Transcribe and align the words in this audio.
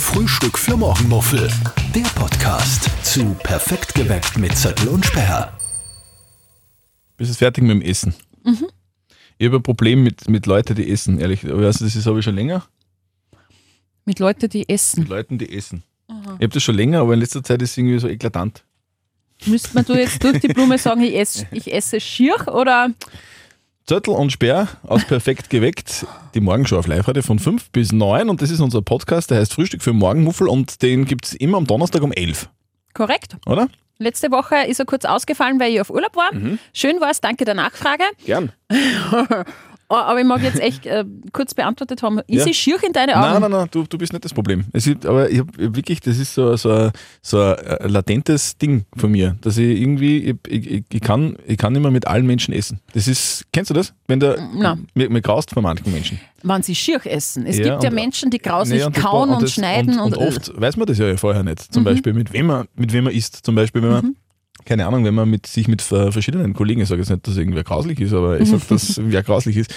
Frühstück 0.00 0.58
für 0.58 0.76
Morgenmuffel. 0.76 1.50
Der 1.94 2.02
Podcast 2.14 2.88
zu 3.04 3.34
Perfekt 3.42 3.94
geweckt 3.94 4.38
mit 4.38 4.56
Zettel 4.56 4.88
und 4.88 5.04
Sperr. 5.04 5.52
Bist 7.16 7.32
du 7.32 7.34
fertig 7.34 7.64
mit 7.64 7.72
dem 7.72 7.82
Essen? 7.82 8.14
Ich 9.38 9.46
habe 9.46 9.56
ein 9.56 9.62
Problem 9.62 10.02
mit, 10.02 10.28
mit 10.28 10.46
Leuten, 10.46 10.74
die 10.74 10.90
essen, 10.90 11.18
ehrlich. 11.18 11.44
Weißt 11.44 11.80
du, 11.80 11.84
das 11.84 11.96
ist 11.96 12.06
habe 12.06 12.18
ich 12.18 12.24
schon 12.24 12.34
länger. 12.34 12.66
Mit 14.04 14.20
Leuten, 14.20 14.48
die 14.48 14.68
essen. 14.68 15.00
Mit 15.00 15.08
Leuten, 15.08 15.38
die 15.38 15.52
essen. 15.52 15.82
Ich 16.08 16.14
habe 16.14 16.48
das 16.48 16.62
schon 16.62 16.76
länger, 16.76 17.00
aber 17.00 17.14
in 17.14 17.20
letzter 17.20 17.42
Zeit 17.42 17.60
ist 17.62 17.72
es 17.72 17.78
irgendwie 17.78 17.98
so 17.98 18.08
eklatant. 18.08 18.64
Müsste 19.46 19.74
man 19.74 19.84
du 19.84 19.94
jetzt 19.94 20.22
durch 20.22 20.40
die 20.40 20.48
Blume 20.48 20.78
sagen, 20.78 21.02
ich 21.02 21.16
esse, 21.16 21.46
ich 21.52 21.72
esse 21.72 22.00
schier 22.00 22.36
oder 22.48 22.90
Zettel 23.88 24.12
und 24.12 24.30
Sperr 24.30 24.68
aus 24.82 25.06
Perfekt 25.06 25.48
geweckt. 25.48 26.04
Die 26.34 26.40
Morgenshow 26.40 26.76
auf 26.76 26.86
Live-Radio 26.86 27.22
von 27.22 27.38
5 27.38 27.70
bis 27.70 27.90
9 27.90 28.28
und 28.28 28.42
das 28.42 28.50
ist 28.50 28.60
unser 28.60 28.82
Podcast, 28.82 29.30
der 29.30 29.38
heißt 29.38 29.54
Frühstück 29.54 29.80
für 29.80 29.94
Morgenmuffel 29.94 30.46
und 30.46 30.82
den 30.82 31.06
gibt 31.06 31.24
es 31.24 31.32
immer 31.32 31.56
am 31.56 31.66
Donnerstag 31.66 32.02
um 32.02 32.12
11, 32.12 32.50
korrekt? 32.92 33.38
oder? 33.46 33.68
Letzte 33.96 34.30
Woche 34.30 34.56
ist 34.68 34.78
er 34.78 34.84
kurz 34.84 35.06
ausgefallen, 35.06 35.58
weil 35.58 35.72
ich 35.72 35.80
auf 35.80 35.88
Urlaub 35.88 36.14
war. 36.16 36.34
Mhm. 36.34 36.58
Schön 36.74 37.00
war 37.00 37.10
es, 37.10 37.22
danke 37.22 37.46
der 37.46 37.54
Nachfrage. 37.54 38.04
Gern. 38.26 38.52
Aber 39.90 40.20
ich 40.20 40.26
mag 40.26 40.42
jetzt 40.42 40.60
echt 40.60 40.84
äh, 40.84 41.02
kurz 41.32 41.54
beantwortet 41.54 42.02
haben. 42.02 42.18
Ist 42.26 42.44
Ja. 42.44 42.46
ich 42.46 42.58
schier 42.58 42.76
in 42.86 42.92
deine 42.92 43.16
Augen? 43.16 43.32
Nein, 43.32 43.40
nein, 43.42 43.50
nein, 43.50 43.68
du, 43.70 43.84
du 43.84 43.96
bist 43.96 44.12
nicht 44.12 44.22
das 44.24 44.34
Problem. 44.34 44.66
Es 44.74 44.86
ist, 44.86 45.06
aber 45.06 45.30
ich 45.30 45.38
habe 45.38 45.50
wirklich, 45.74 46.00
das 46.00 46.18
ist 46.18 46.34
so, 46.34 46.54
so, 46.56 46.70
ein- 46.70 46.90
so 47.22 47.40
ein 47.40 47.56
äh, 47.56 47.86
latentes 47.88 48.58
Ding 48.58 48.84
von 48.96 49.10
mir, 49.10 49.36
dass 49.40 49.56
ich 49.56 49.80
irgendwie, 49.80 50.36
ich, 50.46 50.66
ich, 50.66 50.84
ich- 50.92 51.00
kann, 51.00 51.36
ich 51.46 51.56
kann 51.56 51.72
nicht 51.72 51.80
mehr 51.80 51.90
mit 51.90 52.06
allen 52.06 52.26
Menschen 52.26 52.52
essen. 52.52 52.80
Das 52.92 53.08
ist, 53.08 53.46
kennst 53.52 53.70
du 53.70 53.74
das? 53.74 53.94
Wenn 54.06 54.20
der, 54.20 54.36
Nein. 54.54 54.86
mir, 54.94 55.08
mir 55.08 55.22
graust 55.22 55.50
von 55.52 55.62
manchen 55.62 55.90
Menschen. 55.90 56.20
Wenn 56.42 56.62
sie 56.62 56.74
schier 56.74 57.00
essen. 57.04 57.46
Es 57.46 57.56
Ja, 57.56 57.64
gibt 57.70 57.82
ja 57.84 57.88
und- 57.88 57.94
Menschen, 57.94 58.30
die 58.30 58.38
grauslich 58.38 58.80
Nee, 58.80 58.84
und 58.86 58.94
kauen 58.94 59.30
und, 59.30 59.42
das- 59.42 59.52
schneiden 59.52 59.98
und, 59.98 60.14
und, 60.14 60.18
oft 60.28 60.52
weiß 60.60 60.76
man 60.76 60.86
das 60.86 60.98
ja 60.98 61.16
vorher 61.16 61.42
nicht. 61.42 61.72
Zum 61.72 61.82
Beispiel, 61.84 62.12
mit 62.12 62.32
wem 62.34 62.46
man, 62.46 62.68
mit 62.76 62.92
wem 62.92 63.04
man 63.04 63.14
isst. 63.14 63.36
Zum 63.44 63.54
Beispiel, 63.54 63.82
wenn 63.82 63.90
man, 63.90 64.04
Mhm. 64.04 64.16
Keine 64.64 64.86
Ahnung, 64.86 65.04
wenn 65.04 65.14
man 65.14 65.28
mit, 65.30 65.46
sich 65.46 65.68
mit 65.68 65.80
äh, 65.92 66.10
verschiedenen 66.12 66.54
Kollegen, 66.54 66.80
ich 66.80 66.88
sage 66.88 67.00
jetzt 67.00 67.10
nicht, 67.10 67.26
dass 67.26 67.36
irgendwer 67.36 67.64
grauslich 67.64 68.00
ist, 68.00 68.12
aber 68.12 68.40
ich 68.40 68.48
sage, 68.48 68.62
dass 68.68 68.98
wer 69.02 69.22
grauslich 69.22 69.56
ist, 69.56 69.74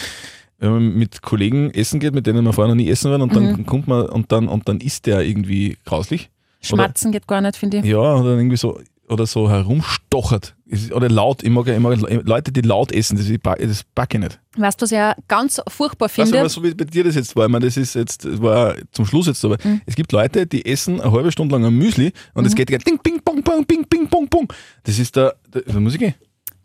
wenn 0.60 0.72
man 0.72 0.94
mit 0.96 1.22
Kollegen 1.22 1.72
essen 1.72 2.00
geht, 2.00 2.14
mit 2.14 2.28
denen 2.28 2.44
man 2.44 2.54
vorher 2.54 2.70
noch 2.74 2.82
nie 2.82 2.90
essen 2.90 3.10
war 3.12 3.20
und 3.20 3.36
dann 3.36 3.52
Mhm. 3.54 3.66
kommt 3.66 3.88
man 3.88 4.06
und 4.08 4.32
dann, 4.32 4.48
und 4.48 4.68
dann 4.70 4.80
isst 4.80 5.06
der 5.08 5.22
irgendwie 5.22 5.78
grauslich. 5.86 6.30
Schmatzen 6.62 7.12
geht 7.12 7.28
gar 7.28 7.42
nicht, 7.42 7.56
finde 7.58 7.78
ich. 7.78 7.86
Ja, 7.86 7.98
oder 8.16 8.36
irgendwie 8.38 8.58
so, 8.58 8.80
oder 9.12 9.28
so 9.28 9.50
herumstochert. 9.50 10.56
Oder 10.94 11.10
laut, 11.10 11.44
ich 11.44 11.50
mag, 11.50 11.68
ja- 11.68 11.80
mag 11.80 11.98
Leute, 12.24 12.52
die 12.52 12.62
laut 12.62 12.92
essen, 12.94 13.18
das, 13.18 13.28
das 13.60 13.84
packe 13.94 14.18
ich 14.18 14.24
nicht. 14.24 14.40
Weißt 14.58 14.80
du, 14.82 14.84
was 14.84 14.92
ich 14.92 14.98
ja 14.98 15.16
ganz 15.28 15.62
furchtbar 15.68 16.06
Weißt 16.08 16.18
du, 16.20 16.26
finde? 16.26 16.50
so 16.50 16.64
wie 16.64 16.74
bei 16.74 16.86
dir 16.86 17.04
das 17.04 17.16
jetzt 17.16 17.36
war? 17.36 17.46
Ich 17.46 17.52
meine, 17.52 17.66
das 17.66 17.76
ist 17.78 17.94
jetzt, 17.96 18.24
das 18.26 18.42
war 18.42 18.76
zum 18.92 19.06
Schluss 19.06 19.28
jetzt, 19.28 19.44
aber 19.44 19.58
Mhm. 19.64 19.82
es 19.86 19.96
gibt 19.96 20.12
Leute, 20.14 20.48
die 20.48 20.66
essen 20.66 21.02
eine 21.02 21.12
halbe 21.12 21.32
Stunde 21.32 21.54
lang 21.56 21.66
ein 21.66 21.74
Müsli 21.78 22.14
und 22.34 22.46
es 22.46 22.56
geht 22.56 22.68
gleich 22.68 22.84
ding, 22.84 22.98
ping, 23.00 23.20
pong, 23.22 23.44
pong, 23.44 23.66
ping, 23.66 23.86
ping, 23.86 24.08
pong, 24.10 24.28
pong. 24.30 24.52
Das 24.84 24.98
ist 24.98 25.16
da, 25.18 25.34
da, 25.50 25.60
da 25.60 25.80
muss 25.80 25.94
ich 25.94 26.00
gehen. 26.00 26.16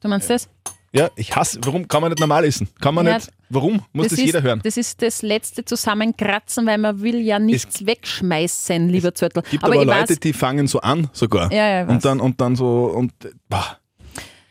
Du 0.00 0.08
meinst 0.08 0.30
das? 0.30 0.48
Ja, 0.92 1.10
ich 1.16 1.34
hasse, 1.34 1.58
warum 1.64 1.88
kann 1.88 2.00
man 2.00 2.10
nicht 2.10 2.20
normal 2.20 2.44
essen? 2.44 2.68
Kann 2.80 2.94
man 2.94 3.06
Ja, 3.06 3.14
nicht, 3.14 3.28
warum? 3.48 3.82
Muss 3.92 4.08
das, 4.08 4.18
ist, 4.18 4.24
jeder 4.24 4.42
hören? 4.42 4.60
Das 4.64 4.76
ist 4.76 5.02
das 5.02 5.22
letzte 5.22 5.64
Zusammenkratzen, 5.64 6.66
weil 6.66 6.78
man 6.78 7.00
will 7.02 7.16
ja 7.20 7.38
nichts 7.38 7.84
wegschmeißen, 7.86 8.88
lieber 8.88 9.14
Zürtel. 9.14 9.42
gibt 9.50 9.64
aber, 9.64 9.74
ich 9.74 9.84
Leute, 9.84 10.10
weiß, 10.10 10.20
die 10.20 10.32
fangen 10.32 10.66
so 10.66 10.80
an 10.80 11.08
sogar. 11.12 11.52
Ja, 11.52 11.80
ja, 11.80 11.86
und 11.88 12.04
dann 12.04 12.20
und 12.20 12.40
dann 12.40 12.56
so 12.56 12.86
und 12.86 13.12
boah. 13.48 13.78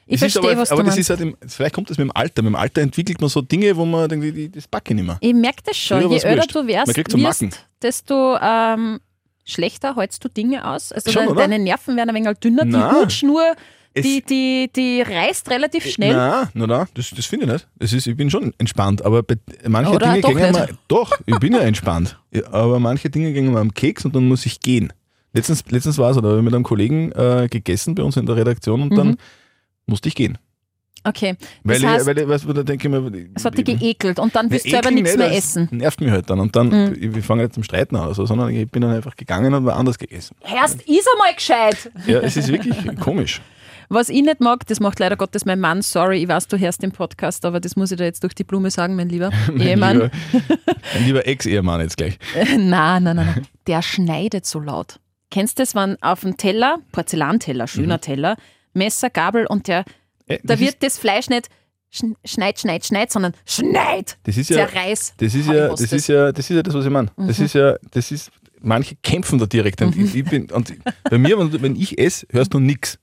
ich 0.05 0.15
Es 0.15 0.19
verstehe, 0.19 0.51
aber, 0.51 0.61
was 0.61 0.71
aber 0.71 0.81
du 0.83 0.87
das 0.87 0.95
meinst. 0.95 1.09
ist 1.09 1.09
halt 1.09 1.21
im, 1.21 1.37
vielleicht 1.47 1.73
kommt 1.75 1.89
das 1.89 1.97
mit 1.97 2.05
dem 2.07 2.11
Alter. 2.15 2.41
Mit 2.41 2.49
dem 2.51 2.55
Alter 2.55 2.81
entwickelt 2.81 3.19
man 3.21 3.29
so 3.29 3.41
Dinge, 3.41 3.75
wo 3.75 3.85
man 3.85 4.07
denkt, 4.09 4.25
die- 4.35 4.49
das 4.51 4.67
packe 4.67 4.93
ich 4.93 4.95
nicht 4.95 5.05
mehr. 5.07 5.17
Ich 5.21 5.33
merke 5.33 5.61
das 5.65 5.77
schon. 5.77 5.99
Je 6.11 6.17
öder 6.19 6.37
wurscht. 6.37 6.55
du 6.55 6.67
wärst, 6.67 6.93
so 7.09 7.17
wirst, 7.17 7.67
desto 7.81 8.37
ähm, 8.41 8.99
schlechter 9.45 9.95
hältst 9.95 10.23
du 10.23 10.29
Dinge 10.29 10.67
aus. 10.67 10.91
Also 10.91 11.11
Schon, 11.11 11.25
deine, 11.27 11.35
deine 11.35 11.59
Nerven 11.59 11.95
werden 11.97 12.09
ein 12.09 12.15
wenig 12.15 12.37
dünner. 12.39 12.65
Nein. 12.65 12.89
Die 12.93 12.95
Hutschnur, 13.01 13.43
Es- 13.51 13.57
die, 14.03 14.21
die, 14.21 14.69
die 14.75 15.01
reißt 15.01 15.49
relativ 15.49 15.85
schnell. 15.85 16.13
Nein, 16.15 16.47
nein, 16.53 16.69
nein, 16.69 16.85
das, 16.93 17.11
das 17.15 17.25
finde 17.25 17.45
ich 17.45 17.51
nicht. 17.53 17.67
Das 17.79 17.93
ist, 17.93 18.07
ich 18.07 18.17
bin 18.17 18.29
schon 18.29 18.53
entspannt, 18.57 19.03
aber 19.05 19.23
bei 19.23 19.35
manche 19.67 19.91
Oder 19.91 20.13
Dinge 20.13 20.51
nicht. 20.51 20.53
mir, 20.53 20.67
doch, 20.87 21.13
ich 21.25 21.39
bin 21.39 21.53
ja 21.53 21.59
entspannt. 21.61 22.19
Aber 22.51 22.79
manche 22.79 23.09
Dinge 23.09 23.31
gehen 23.33 23.51
mir 23.53 23.59
am 23.59 23.73
Keks 23.73 24.05
und 24.05 24.15
dann 24.15 24.27
muss 24.27 24.45
ich 24.45 24.59
gehen. 24.59 24.91
Letztens, 25.33 25.63
letztens 25.69 25.97
war 25.97 26.11
es, 26.11 26.17
da 26.17 26.23
habe 26.23 26.37
ich 26.37 26.43
mit 26.43 26.53
einem 26.53 26.63
Kollegen 26.63 27.11
äh, 27.11 27.47
gegessen 27.49 27.95
bei 27.95 28.03
uns 28.03 28.17
in 28.17 28.25
der 28.25 28.35
Redaktion 28.35 28.81
und 28.81 28.97
dann 28.97 29.17
musste 29.85 30.07
ich 30.09 30.15
gehen. 30.15 30.37
Okay, 31.07 31.35
Weil 31.63 31.79
das 31.79 31.87
heißt, 31.91 32.01
ich, 32.01 32.07
weil 32.07 32.17
ich, 32.23 32.27
weißt 32.27 32.45
du, 32.45 32.53
da 32.53 32.63
denke 32.63 32.87
ich 32.87 32.91
mir, 32.91 33.29
es 33.35 33.45
hat 33.45 33.55
dich 33.55 33.63
geekelt 33.65 34.17
und 34.17 34.35
dann 34.35 34.49
willst 34.49 34.65
du 34.65 34.71
selber 34.71 34.89
nichts 34.89 35.11
nicht, 35.11 35.19
mehr 35.19 35.27
das 35.27 35.37
essen. 35.37 35.67
Nervt 35.71 36.01
mich 36.01 36.09
halt 36.09 36.27
dann. 36.31 36.39
Und 36.39 36.55
dann, 36.55 36.69
Mhm. 36.69 36.95
ich, 36.99 37.13
wir 37.13 37.21
fangen 37.21 37.41
nicht 37.43 37.53
zum 37.53 37.61
Streiten 37.61 37.95
an, 37.95 38.05
oder 38.05 38.15
so, 38.15 38.25
sondern 38.25 38.49
ich 38.49 38.67
bin 38.71 38.81
dann 38.81 38.91
einfach 38.91 39.15
gegangen 39.15 39.53
und 39.53 39.65
war 39.65 39.75
anders 39.75 39.99
gegessen. 39.99 40.35
Hörst, 40.41 40.81
ist 40.81 41.07
einmal 41.13 41.35
gescheit. 41.35 41.91
Ja, 42.07 42.21
es 42.21 42.37
ist 42.37 42.47
wirklich 42.47 42.75
komisch. 42.99 43.39
Was 43.89 44.09
ich 44.09 44.21
nicht 44.21 44.39
mag, 44.39 44.65
das 44.67 44.79
macht 44.79 44.99
leider 44.99 45.15
Gottes 45.15 45.45
mein 45.45 45.59
Mann. 45.59 45.81
Sorry, 45.81 46.21
ich 46.23 46.27
weiß, 46.27 46.47
du 46.47 46.57
hörst 46.57 46.81
den 46.83 46.91
Podcast, 46.91 47.45
aber 47.45 47.59
das 47.59 47.75
muss 47.75 47.91
ich 47.91 47.97
da 47.97 48.03
jetzt 48.03 48.23
durch 48.23 48.33
die 48.33 48.43
Blume 48.43 48.71
sagen, 48.71 48.95
mein 48.95 49.09
lieber 49.09 49.29
Ehemann. 49.57 49.95
Lieber, 49.97 50.11
mein 50.93 51.05
lieber 51.05 51.27
Ex-Ehemann 51.27 51.81
jetzt 51.81 51.97
gleich. 51.97 52.17
nein, 52.35 53.03
nein, 53.03 53.03
nein, 53.03 53.15
nein. 53.15 53.47
Der 53.67 53.81
schneidet 53.81 54.45
so 54.45 54.59
laut. 54.59 54.99
Kennst 55.31 55.59
du 55.59 55.63
das, 55.63 55.75
wenn 55.75 56.01
auf 56.01 56.21
dem 56.21 56.37
Teller, 56.37 56.77
Porzellanteller, 56.91 57.67
schöner 57.67 57.99
Teller, 57.99 58.37
Messer, 58.73 59.09
Gabel 59.09 59.45
und 59.47 59.67
der, 59.67 59.85
Äh, 60.27 60.39
da 60.43 60.59
wird 60.59 60.75
ist, 60.75 60.83
das 60.83 60.97
Fleisch 60.97 61.29
nicht 61.29 61.47
schn- 61.93 62.15
schneid, 62.25 62.59
schneid, 62.59 62.85
schneid, 62.85 63.11
sondern 63.11 63.33
schneid, 63.45 64.17
das 64.23 64.37
ist 64.37 64.49
ja, 64.49 64.67
zerreiß. 64.67 65.13
Das 65.17 65.33
ist 65.35 65.47
ja, 65.47 65.67
das 65.69 65.81
ist 65.81 66.07
ja, 66.07 66.31
das 66.31 66.49
ist 66.49 66.55
ja 66.55 66.63
das, 66.63 66.73
was 66.73 66.85
ich 66.85 66.91
meine. 66.91 67.09
Mhm. 67.17 67.27
Das 67.27 67.39
ist 67.39 67.53
ja, 67.53 67.75
das 67.91 68.11
ist, 68.11 68.31
manche 68.61 68.95
kämpfen 69.03 69.39
da 69.39 69.45
direkt. 69.45 69.81
Und 69.81 69.95
ich, 69.97 70.15
ich 70.15 70.25
bin, 70.25 70.49
und 70.51 70.73
bei 71.09 71.17
mir, 71.17 71.37
wenn, 71.37 71.61
wenn 71.61 71.75
ich 71.75 71.97
esse, 71.99 72.25
hörst 72.31 72.53
du 72.53 72.59
nichts. 72.59 72.97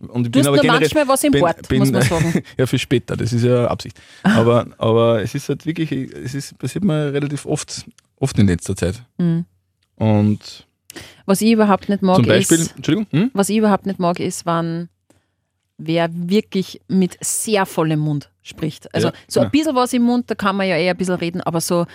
Und 0.00 0.26
ich. 0.26 0.32
Du 0.32 0.38
bin 0.38 0.40
hast 0.40 0.46
aber 0.46 0.56
nur 0.56 0.62
generell, 0.62 0.80
manchmal 0.80 1.08
was 1.08 1.24
im 1.24 1.32
bin, 1.32 1.40
Bord, 1.40 1.68
bin, 1.68 1.78
muss 1.78 1.92
man 1.92 2.02
sagen. 2.02 2.42
ja, 2.56 2.66
für 2.66 2.78
später, 2.78 3.16
das 3.16 3.32
ist 3.32 3.44
ja 3.44 3.66
Absicht. 3.66 4.00
Aber, 4.22 4.66
aber 4.78 5.22
es 5.22 5.34
ist 5.34 5.48
halt 5.48 5.66
wirklich, 5.66 5.92
es 5.92 6.34
ist, 6.34 6.58
passiert 6.58 6.84
mir 6.84 7.12
relativ 7.12 7.46
oft, 7.46 7.84
oft 8.16 8.38
in 8.38 8.46
letzter 8.46 8.74
Zeit. 8.74 9.02
Mhm. 9.18 9.44
Und 9.96 10.66
Was 11.26 11.42
ich 11.42 11.52
überhaupt 11.52 11.88
nicht 11.88 12.02
mag, 12.02 12.26
Beispiel, 12.26 12.58
ist, 12.58 12.76
Entschuldigung, 12.76 13.06
hm? 13.10 13.30
was 13.34 13.50
ich 13.50 13.58
überhaupt 13.58 13.86
nicht 13.86 13.98
mag, 13.98 14.18
ist, 14.18 14.46
wenn 14.46 14.88
wer 15.80 16.08
wirklich 16.12 16.80
mit 16.88 17.16
sehr 17.20 17.66
vollem 17.66 18.00
Mund 18.00 18.30
spricht. 18.42 18.92
Also 18.94 19.08
Ja, 19.08 19.14
so 19.28 19.40
ein 19.40 19.50
bisschen 19.50 19.74
was 19.74 19.92
im 19.92 20.02
Mund, 20.02 20.30
da 20.30 20.34
kann 20.34 20.56
man 20.56 20.66
ja 20.68 20.76
eher 20.76 20.92
ein 20.92 20.96
bisschen 20.96 21.14
reden, 21.16 21.40
aber 21.40 21.60
so 21.60 21.86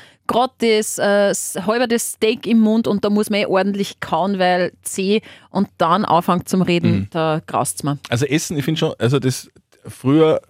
das 0.60 0.98
äh, 0.98 1.34
halber 1.66 1.88
das 1.88 2.14
Steak 2.14 2.48
im 2.48 2.60
Mund 2.60 2.88
und 2.88 3.04
da 3.06 3.10
muss 3.10 3.30
man 3.30 3.40
eh 3.42 3.46
ordentlich 3.46 4.00
kauen, 4.00 4.40
weil 4.40 4.72
zäh 4.82 5.22
und 5.50 5.68
dann 5.78 6.06
anfängt 6.06 6.48
zum 6.50 6.62
Reden, 6.62 6.92
Mhm. 6.92 7.08
da 7.12 7.42
graust 7.46 7.84
man. 7.84 8.00
Also 8.10 8.26
Essen, 8.26 8.58
ich 8.58 8.66
finde 8.66 8.80
schon, 8.80 8.94
also 9.00 9.20
das 9.20 9.50
früher, 9.88 10.42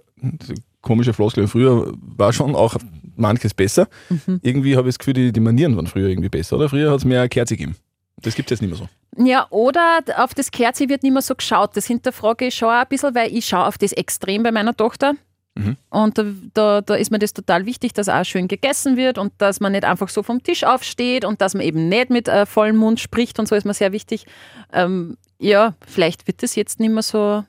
komische 0.82 1.14
Floskel, 1.14 1.48
früher 1.48 1.94
war 1.98 2.32
schon 2.34 2.56
auch 2.56 2.76
manches 3.16 3.54
besser. 3.54 3.88
Mhm. 4.10 4.40
Irgendwie 4.44 4.76
habe 4.78 4.88
ich 4.90 4.96
das 4.96 5.00
Gefühl, 5.00 5.14
die, 5.14 5.32
die 5.32 5.40
Manieren 5.40 5.76
waren 5.76 5.88
früher 5.88 6.08
irgendwie 6.10 6.30
besser, 6.30 6.58
oder? 6.58 6.70
Früher 6.70 6.92
hat 6.92 7.00
es 7.00 7.06
mehr 7.06 7.28
Kerze 7.30 7.56
gegeben. 7.58 7.76
Das 8.22 8.36
gibt 8.36 8.50
es 8.50 8.60
jetzt 8.60 8.62
nicht 8.62 8.70
mehr 8.72 8.80
so. 8.80 8.88
Ja, 9.18 9.48
oder 9.50 10.00
auf 10.18 10.34
das 10.34 10.52
Kerze 10.52 10.90
wird 10.90 11.04
nicht 11.04 11.14
mehr 11.14 11.22
so 11.22 11.36
geschaut. 11.36 11.78
Das 11.78 11.86
hinterfrage 11.86 12.48
ich 12.48 12.56
schon 12.56 12.70
auch 12.70 12.82
ein 12.82 12.88
bisschen, 12.88 13.16
weil 13.16 13.34
ich 13.34 13.46
schaue 13.46 13.66
auf 13.66 13.78
das 13.78 13.94
extrem 13.94 14.44
bei 14.44 14.52
meiner 14.52 14.76
Tochter. 14.76 15.14
Mhm. 15.56 15.78
Und 15.90 16.18
da, 16.18 16.26
da, 16.54 16.82
da 16.82 16.96
ist 16.96 17.12
mir 17.12 17.20
das 17.20 17.34
total 17.34 17.66
wichtig, 17.66 17.94
dass 17.94 18.10
auch 18.10 18.26
schön 18.26 18.50
gegessen 18.50 18.98
wird 18.98 19.18
und 19.18 19.32
dass 19.38 19.62
man 19.62 19.72
nicht 19.72 19.86
einfach 19.86 20.10
so 20.10 20.22
vom 20.22 20.44
Tisch 20.44 20.66
aufsteht 20.66 21.24
und 21.24 21.42
dass 21.42 21.54
man 21.54 21.64
eben 21.64 21.88
nicht 21.88 22.10
mit 22.10 22.28
äh, 22.28 22.46
vollem 22.46 22.76
Mund 22.76 23.00
spricht 23.00 23.40
und 23.40 23.48
so 23.48 23.56
ist 23.56 23.66
mir 23.66 23.74
sehr 23.74 23.94
wichtig. 23.94 24.26
Ähm, 24.74 25.18
ja, 25.40 25.76
vielleicht 25.88 26.28
wird 26.28 26.44
das 26.44 26.56
jetzt 26.56 26.80
nicht 26.82 26.92
mehr 26.92 27.04
so 27.04 27.46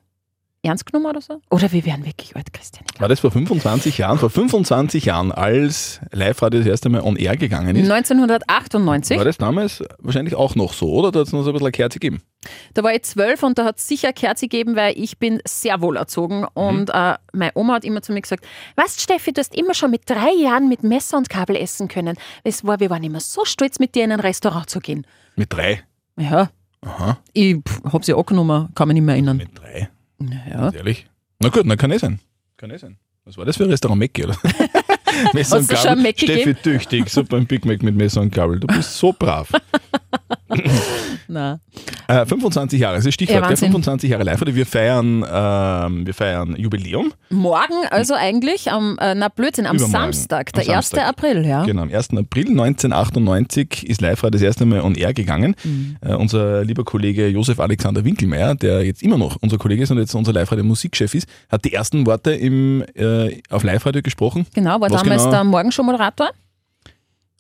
ernst 0.67 0.87
genommen 0.87 1.07
oder 1.07 1.21
so. 1.21 1.41
Oder 1.51 1.73
wir 1.73 1.85
werden 1.87 2.05
wirklich 2.05 2.37
alt, 2.37 2.53
Christian. 2.53 2.85
War 2.99 3.09
das 3.09 3.21
vor 3.21 3.31
25 3.31 3.99
Jahren? 3.99 4.19
Vor 4.19 4.31
25 4.31 5.05
Jahren, 5.07 5.33
als 5.33 6.01
Live-Radio 6.13 6.61
das 6.61 6.69
erste 6.69 6.89
Mal 6.89 7.01
on 7.03 7.17
air 7.17 7.37
gegangen 7.37 7.75
ist, 7.77 7.91
1998, 7.91 9.17
war 9.19 9.25
das 9.25 9.39
damals 9.39 9.83
wahrscheinlich 9.99 10.35
auch 10.35 10.55
noch 10.55 10.73
so, 10.73 10.93
oder? 10.93 11.11
Da 11.13 11.21
hat 11.21 11.27
es 11.29 11.33
noch 11.33 11.43
so 11.43 11.51
ein 11.51 11.53
bisschen 11.55 11.67
eine 11.67 11.73
Kerze 11.73 11.99
gegeben. 11.99 12.23
da 12.75 12.83
war 12.83 12.93
ich 12.95 13.03
zwölf 13.03 13.43
und 13.43 13.59
da 13.59 13.65
hat 13.65 13.79
es 13.79 13.89
sicher 13.89 14.13
Kerze 14.13 14.47
gegeben, 14.49 14.77
weil 14.77 14.95
ich 14.99 15.19
bin 15.19 15.41
sehr 15.47 15.81
wohl 15.81 15.97
erzogen 15.97 16.45
und 16.55 16.91
äh, 16.91 17.15
meine 17.33 17.53
Oma 17.55 17.75
hat 17.75 17.85
immer 17.85 18.03
zu 18.03 18.13
mir 18.13 18.21
gesagt, 18.21 18.47
weißt 18.77 19.01
Steffi, 19.01 19.33
du 19.33 19.41
hast 19.41 19.55
immer 19.57 19.75
schon 19.75 19.91
mit 19.91 20.03
drei 20.07 20.33
Jahren 20.39 20.69
mit 20.69 20.83
Messer 20.83 21.17
und 21.17 21.29
Kabel 21.29 21.57
essen 21.57 21.89
können. 21.89 22.17
Es 22.45 22.65
war, 22.65 22.81
wir 22.81 22.91
waren 22.91 23.03
immer 23.03 23.21
so 23.21 23.45
stolz, 23.45 23.79
mit 23.79 23.95
dir 23.95 24.05
in 24.05 24.13
ein 24.13 24.21
Restaurant 24.21 24.69
zu 24.71 24.81
gehen. 24.81 25.07
Mit 25.37 25.53
drei. 25.53 25.83
Ja, 26.19 26.51
Aha, 26.83 27.19
ich 27.33 27.57
pff, 27.57 27.83
hab 27.93 28.05
sie 28.05 28.15
angenommen, 28.15 28.69
kann 28.75 28.89
mich 28.89 28.95
nicht 28.95 29.05
mehr 29.05 29.15
erinnern. 29.17 29.37
mit 29.37 29.49
drei. 29.59 29.89
Ja. 30.21 30.57
Ganz 30.57 30.77
Ehrlich? 30.77 31.07
Na 31.41 31.49
gut, 31.49 31.69
dann 31.69 31.77
kann 31.77 31.91
eh 31.91 31.99
sein. 31.99 32.21
Kann 32.57 32.71
eh 32.71 32.79
sein. 32.79 32.99
Was 33.25 33.37
war 33.37 33.45
das 33.45 33.57
für 33.57 33.65
ein 33.65 33.71
Restaurant 33.71 33.99
Mecki, 33.99 34.25
oder? 34.25 34.37
Messer 35.33 35.57
ein 35.91 36.03
Mecki 36.03 36.27
Steffi 36.27 36.55
tüchtig, 36.55 37.09
super 37.09 37.37
ein 37.37 37.47
Big 37.47 37.65
Mac 37.65 37.83
mit 37.83 37.95
Messer 37.95 38.21
und 38.21 38.33
Gabel. 38.33 38.61
Du 38.61 38.67
bist 38.67 38.97
so 38.97 39.13
brav. 39.13 39.51
Na. 41.29 41.61
Äh, 42.09 42.27
25 42.27 42.81
Jahre, 42.81 42.97
das 42.97 43.07
ist 43.07 43.15
Stichwort. 43.15 43.43
Ja? 43.43 43.49
Wahnsinn. 43.49 43.69
25 43.69 44.11
Jahre 44.11 44.23
live 44.25 44.41
Wir 44.45 44.67
feiern, 44.67 45.25
ähm, 45.31 46.07
wir 46.07 46.15
feiern 46.15 46.55
Jubiläum. 46.57 47.13
Morgen, 47.31 47.75
also 47.91 48.15
eigentlich, 48.15 48.71
am, 48.71 48.97
äh, 49.01 49.15
na 49.15 49.29
Blödsinn, 49.29 49.67
am 49.67 49.77
Übermorgen. 49.77 50.13
Samstag, 50.13 50.53
der 50.53 50.63
Am 50.63 50.77
1. 50.77 50.91
Samstag. 50.91 51.09
April, 51.09 51.45
ja. 51.47 51.65
Genau, 51.65 51.83
am 51.83 51.93
1. 51.93 52.11
April 52.17 52.47
1998 52.51 53.89
ist 53.89 54.01
live 54.01 54.23
das 54.31 54.43
erste 54.43 54.67
Mal 54.67 54.81
on 54.81 54.95
air 54.95 55.15
gegangen. 55.15 55.55
Mhm. 55.65 55.97
Äh, 56.01 56.15
unser 56.15 56.65
lieber 56.65 56.85
Kollege 56.85 57.29
Josef 57.29 57.61
Alexander 57.61 58.05
Winkelmeier, 58.05 58.55
der 58.55 58.85
jetzt 58.85 59.03
immer 59.03 59.19
noch 59.19 59.37
unser 59.41 59.59
Kollege 59.59 59.83
ist 59.83 59.91
und 59.91 59.99
jetzt 59.99 60.15
unser 60.15 60.33
Live-Radio 60.33 60.65
Musikchef 60.65 61.15
ist, 61.15 61.29
hat 61.49 61.65
die 61.65 61.73
ersten 61.73 62.07
Worte 62.07 62.33
im, 62.33 62.85
äh, 62.95 63.41
auf 63.51 63.65
Live-Radio 63.65 64.03
gesprochen. 64.03 64.47
Genau, 64.55 64.81
war 64.81 64.91
Was 64.91 65.03
damals 65.03 65.23
genau? 65.23 65.35
der 65.35 65.45
Morgenshow-Moderator. 65.45 66.31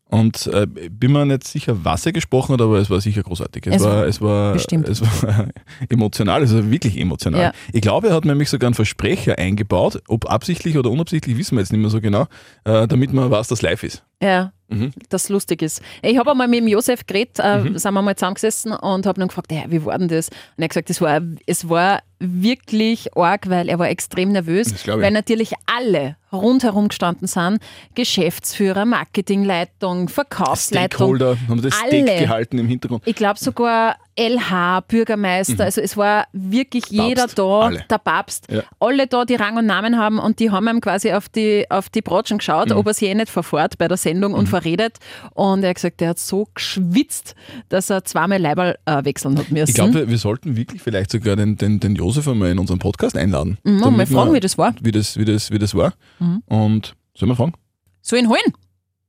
Und 0.08 0.46
äh, 0.46 0.66
bin 0.66 1.10
mir 1.12 1.26
nicht 1.26 1.44
sicher, 1.44 1.84
was 1.84 2.06
er 2.06 2.12
gesprochen 2.12 2.52
hat, 2.52 2.60
aber 2.60 2.78
es 2.78 2.88
war 2.90 3.00
sicher 3.00 3.24
großartig. 3.24 3.66
Es, 3.66 3.76
Es 3.76 3.82
war, 3.82 4.06
es, 4.06 4.20
war, 4.20 4.52
bestimmt. 4.52 4.88
es 4.88 5.02
war 5.02 5.48
emotional, 5.88 6.44
es 6.44 6.54
war 6.54 6.70
wirklich 6.70 6.96
emotional. 6.98 7.40
Ja. 7.40 7.52
Ich 7.72 7.80
glaube, 7.80 8.08
er 8.10 8.14
hat 8.14 8.24
nämlich 8.24 8.48
sogar 8.48 8.68
einen 8.68 8.74
Versprecher 8.74 9.36
eingebaut, 9.38 10.00
ob 10.06 10.30
absichtlich 10.30 10.78
oder 10.78 10.90
unabsichtlich, 10.90 11.36
wissen 11.36 11.56
wir 11.56 11.60
jetzt 11.62 11.72
nicht 11.72 11.80
mehr 11.80 11.90
so 11.90 12.00
genau, 12.00 12.26
äh, 12.64 12.86
damit 12.86 13.12
man 13.12 13.30
weiß, 13.32 13.48
dass 13.48 13.62
live 13.62 13.82
ist. 13.82 14.04
Ja, 14.22 14.52
Mhm. 14.68 14.90
das 15.10 15.28
lustig 15.28 15.62
ist. 15.62 15.80
Ich 16.02 16.18
habe 16.18 16.32
einmal 16.32 16.48
mit 16.48 16.58
dem 16.58 16.66
Josef 16.66 17.06
geredet, 17.06 17.38
äh, 17.38 17.62
sind 17.78 17.94
wir 17.94 18.02
mal 18.02 18.16
zusammengesessen 18.16 18.72
und 18.72 19.06
habe 19.06 19.20
ihn 19.20 19.28
gefragt, 19.28 19.52
ja, 19.52 19.62
wie 19.68 19.84
war 19.84 19.96
denn 19.96 20.08
das? 20.08 20.28
Und 20.28 20.36
er 20.58 20.64
hat 20.64 20.70
gesagt, 20.70 20.90
es 20.90 21.00
war, 21.00 21.20
es 21.46 21.68
war 21.68 22.00
wirklich 22.18 23.16
arg, 23.16 23.48
weil 23.48 23.68
er 23.68 23.78
war 23.78 23.88
extrem 23.88 24.32
nervös, 24.32 24.72
Das 24.72 24.88
weil 24.88 25.12
natürlich 25.12 25.52
alle 25.66 26.16
rundherum 26.36 26.88
gestanden 26.88 27.26
sind. 27.26 27.58
Geschäftsführer, 27.94 28.84
Marketingleitung, 28.84 30.08
Verkaufsleitung. 30.08 30.98
Stakeholder 30.98 31.36
haben 31.48 31.62
das 31.62 31.74
alle. 31.82 32.02
Steak 32.02 32.18
gehalten 32.20 32.58
im 32.58 32.68
Hintergrund. 32.68 33.02
Ich 33.06 33.16
glaube 33.16 33.38
sogar 33.38 33.96
LH, 34.18 34.80
Bürgermeister, 34.88 35.64
also 35.64 35.80
es 35.80 35.96
war 35.96 36.26
wirklich 36.32 36.86
jeder 36.88 37.26
da, 37.26 37.42
Mhm. 37.44 37.50
alle. 37.62 37.84
der 37.90 37.98
Papst, 37.98 38.46
Ja. 38.50 38.62
alle 38.80 39.06
da, 39.06 39.24
die 39.24 39.34
Rang 39.34 39.56
und 39.58 39.66
Namen 39.66 39.98
haben 39.98 40.18
und 40.18 40.40
die 40.40 40.50
haben 40.50 40.66
ihm 40.68 40.80
quasi 40.80 41.12
auf 41.12 41.28
die, 41.28 41.66
auf 41.70 41.90
die 41.90 42.00
Brotschen 42.02 42.38
geschaut, 42.38 42.70
Mhm. 42.70 42.76
ob 42.76 42.86
er 42.86 42.94
sich 42.94 43.08
eh 43.08 43.14
nicht 43.14 43.28
verfährt 43.28 43.76
bei 43.78 43.88
der 43.88 43.96
Sendung 43.98 44.32
und 44.34 44.48
verredet. 44.48 44.98
Und 45.34 45.62
er 45.62 45.68
hat 45.70 45.76
gesagt, 45.76 46.00
er 46.00 46.10
hat 46.10 46.18
so 46.18 46.48
geschwitzt, 46.54 47.34
dass 47.68 47.90
er 47.90 48.04
zweimal 48.04 48.40
Leiberl 48.40 48.76
äh, 48.86 49.04
wechseln 49.04 49.36
hat 49.38 49.50
müssen. 49.50 49.68
Ich 49.68 49.74
glaube, 49.74 50.08
wir, 50.08 50.18
sollten 50.18 50.56
wirklich 50.56 50.80
vielleicht 50.82 51.10
sogar 51.10 51.36
den, 51.36 51.56
den, 51.56 51.78
den 51.80 51.94
Josef 51.94 52.26
einmal 52.26 52.50
in 52.50 52.58
unseren 52.58 52.78
Podcast 52.78 53.16
einladen. 53.16 53.58
Mhm, 53.64 53.80
mal 53.80 54.06
fragen, 54.06 54.30
wir- 54.30 54.36
wie 54.36 54.40
das 54.40 54.56
war. 54.56 54.74
Wie 54.80 54.92
das, 54.92 55.16
wie 55.18 55.24
das, 55.26 55.50
wie 55.50 55.58
das 55.58 55.74
war. 55.74 55.92
Mhm. 56.18 56.42
Und 56.46 56.94
sollen 57.14 57.30
wir 57.30 57.36
fragen? 57.36 57.52
Soll 58.00 58.18
ich 58.20 58.24
ihn 58.24 58.30
holen? 58.30 58.52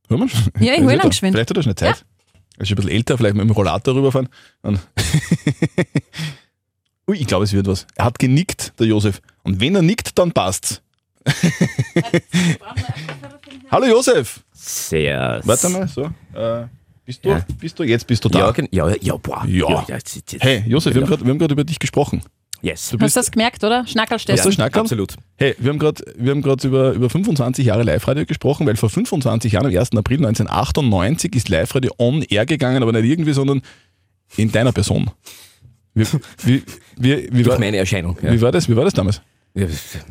Hören 0.10 0.30
wir? 0.58 0.66
Ja, 0.68 0.74
ich 0.74 0.82
hol 0.84 0.92
ihn 0.94 1.00
geschwind. 1.00 1.34
Vielleicht 1.36 1.50
hat 1.50 1.58
er 1.58 1.64
schnell 1.64 1.76
Zeit. 1.76 1.90
Er 1.90 1.96
ist 2.58 2.70
ein 2.72 2.76
bisschen 2.76 2.92
älter, 2.92 3.18
vielleicht 3.18 3.36
mit 3.36 3.44
dem 3.46 3.52
Rollator 3.52 3.96
rüberfahren. 3.96 4.30
Ui, 7.10 7.16
ich 7.18 7.28
glaube, 7.28 7.46
es 7.46 7.54
wird 7.54 7.68
was. 7.68 7.86
Er 7.96 8.06
hat 8.06 8.20
genickt, 8.20 8.74
der 8.80 8.88
Josef. 8.88 9.22
Und 9.44 9.60
wenn 9.62 9.76
er 9.76 9.82
nickt, 9.82 10.18
dann 10.18 10.32
passt's. 10.32 10.82
Hallo 13.72 13.86
Josef! 13.86 14.42
Sehr. 14.54 15.42
Warte 15.44 15.70
mal, 15.70 15.88
so. 15.88 16.04
Äh, 16.34 16.66
bist, 17.06 17.24
du, 17.24 17.30
Ja. 17.30 17.46
bist 17.60 17.78
du? 17.80 17.84
Jetzt 17.84 18.08
bist 18.08 18.24
du 18.26 18.30
da. 18.30 18.54
Ja, 18.72 18.88
ja, 18.90 18.96
ja, 19.02 19.16
boah. 19.18 19.46
Ja. 19.46 19.86
jetzt- 19.88 20.16
jetzt- 20.16 20.34
jetzt- 20.34 20.44
Hey, 20.44 20.64
Josef, 20.68 20.94
Genau. 20.94 21.10
wir 21.10 21.18
haben 21.18 21.40
gerade 21.40 21.54
über 21.54 21.64
dich 21.64 21.80
gesprochen. 21.80 22.22
Yes. 22.62 22.90
Du 22.90 22.96
Hast 22.96 23.00
bist, 23.00 23.16
du 23.16 23.20
das 23.20 23.32
gemerkt, 23.32 23.64
oder? 23.64 23.86
Schnackerlstedt. 23.86 24.38
Hast 24.38 24.46
du 24.46 24.52
Schnackerl? 24.52 24.82
Absolut. 24.82 25.16
hey, 25.38 25.56
wir 25.60 25.70
haben 25.70 25.80
gerade 25.80 26.04
wir 26.18 26.32
haben 26.32 26.42
grad 26.42 26.64
über, 26.64 26.94
über 26.94 27.10
25 27.10 27.66
Jahre 27.66 27.84
Live-Radio 27.84 28.26
gesprochen, 28.26 28.66
weil 28.66 28.76
vor 28.76 28.90
25 28.90 29.52
Jahren, 29.52 29.68
am 29.68 29.78
1. 29.78 29.92
April 29.96 30.26
1998, 30.26 31.36
ist 31.36 31.50
Live-Radio 31.50 31.92
on 31.98 32.24
air 32.24 32.46
gegangen, 32.46 32.82
aber 32.82 32.92
nicht 32.92 33.06
irgendwie, 33.06 33.34
sondern 33.34 33.62
in 34.36 34.52
deiner 34.52 34.72
Person. 34.72 35.12
Wie, 35.94 36.06
wie, 36.44 36.64
wie, 36.98 37.30
wie, 37.32 37.44
Durch 37.44 37.48
war, 37.48 37.60
meine 37.60 37.78
Erscheinung. 37.78 38.18
Ja. 38.22 38.32
wie, 38.32 38.42
war, 38.42 38.52
das, 38.52 38.70
wie 38.70 38.76
war 38.76 38.84
das 38.84 38.94
damals? 38.94 39.22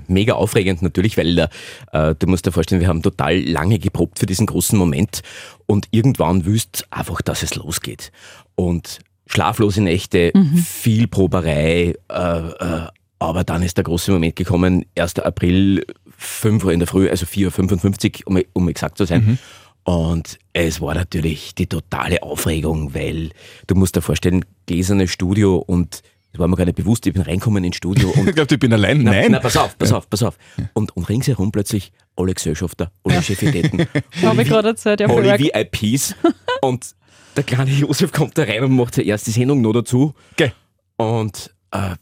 Mega 0.08 0.34
aufregend 0.34 0.82
natürlich, 0.82 1.16
weil 1.16 1.48
äh, 1.92 2.14
du 2.18 2.26
musst 2.26 2.46
dir 2.46 2.52
vorstellen, 2.52 2.80
wir 2.80 2.88
haben 2.88 3.02
total 3.02 3.38
lange 3.38 3.78
geprobt 3.78 4.18
für 4.18 4.26
diesen 4.26 4.46
großen 4.46 4.76
Moment 4.76 5.20
und 5.66 5.86
irgendwann 5.92 6.44
wüsst 6.44 6.86
einfach, 6.90 7.22
dass 7.22 7.44
es 7.44 7.54
losgeht. 7.54 8.10
Und 8.56 8.98
schlaflose 9.26 9.82
Nächte, 9.82 10.32
viel 10.64 11.08
Proberei, 11.08 11.94
äh, 12.08 12.48
äh, 12.48 12.86
aber 13.18 13.44
dann 13.44 13.62
ist 13.62 13.76
der 13.76 13.84
große 13.84 14.12
Moment 14.12 14.36
gekommen, 14.36 14.84
1. 14.96 15.18
April, 15.20 15.84
5 16.18 16.64
Uhr 16.64 16.72
in 16.72 16.80
der 16.80 16.86
Früh, 16.88 17.08
also 17.08 17.26
4.55 17.26 18.26
Uhr, 18.26 18.36
um, 18.36 18.42
um 18.52 18.68
exakt 18.68 18.98
zu 18.98 19.04
sein. 19.04 19.38
Und 19.84 20.38
es 20.52 20.80
war 20.80 20.94
natürlich 20.94 21.54
die 21.54 21.68
totale 21.68 22.22
Aufregung, 22.22 22.92
weil 22.92 23.30
du 23.68 23.74
musst 23.76 23.94
dir 23.94 24.02
vorstellen, 24.02 24.44
gläsernes 24.66 25.12
Studio 25.12 25.58
und 25.58 26.02
das 26.32 26.40
war 26.40 26.48
mir 26.48 26.56
gar 26.56 26.64
nicht 26.64 26.76
bewusst, 26.76 27.06
ich 27.06 27.14
bin 27.14 27.22
reinkommen 27.22 27.62
ins 27.62 27.76
Studio 27.76 28.10
und 28.16 28.28
Ich 28.28 28.34
glaube, 28.34 28.52
ich 28.52 28.60
bin 28.60 28.72
allein. 28.72 29.02
na, 29.02 29.12
Nein. 29.12 29.28
Na, 29.30 29.38
pass 29.38 29.56
auf, 29.56 29.78
pass 29.78 29.92
auf, 29.92 30.10
pass 30.10 30.22
auf. 30.24 30.36
Und, 30.74 30.94
und 30.96 31.08
ringsherum 31.08 31.52
plötzlich 31.52 31.92
alle 32.16 32.34
Gesellschafter, 32.34 32.90
alle 33.04 33.22
Chefitäten, 33.22 33.86
Habe 34.22 34.42
ich 34.42 34.48
gerade 34.48 34.68
erzählt, 34.68 35.00
ja, 35.00 35.06
alle. 35.06 35.38
VIPs. 35.38 36.16
und 36.62 36.95
der 37.36 37.44
kleine 37.44 37.70
Josef 37.70 38.12
kommt 38.12 38.36
da 38.38 38.42
rein 38.44 38.64
und 38.64 38.74
macht 38.74 38.94
seine 38.94 39.06
erste 39.08 39.30
Sendung 39.30 39.60
noch 39.60 39.72
dazu. 39.72 40.14
Gell. 40.36 40.52
Und 40.96 41.54
äh, 41.70 41.94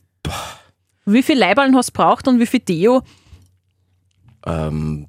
Wie 1.06 1.22
viel 1.22 1.38
Leiberln 1.38 1.74
hast 1.76 1.88
du 1.90 1.92
braucht 1.94 2.28
und 2.28 2.38
wie 2.40 2.46
viel 2.46 2.60
Deo? 2.60 3.02
ähm, 4.46 5.06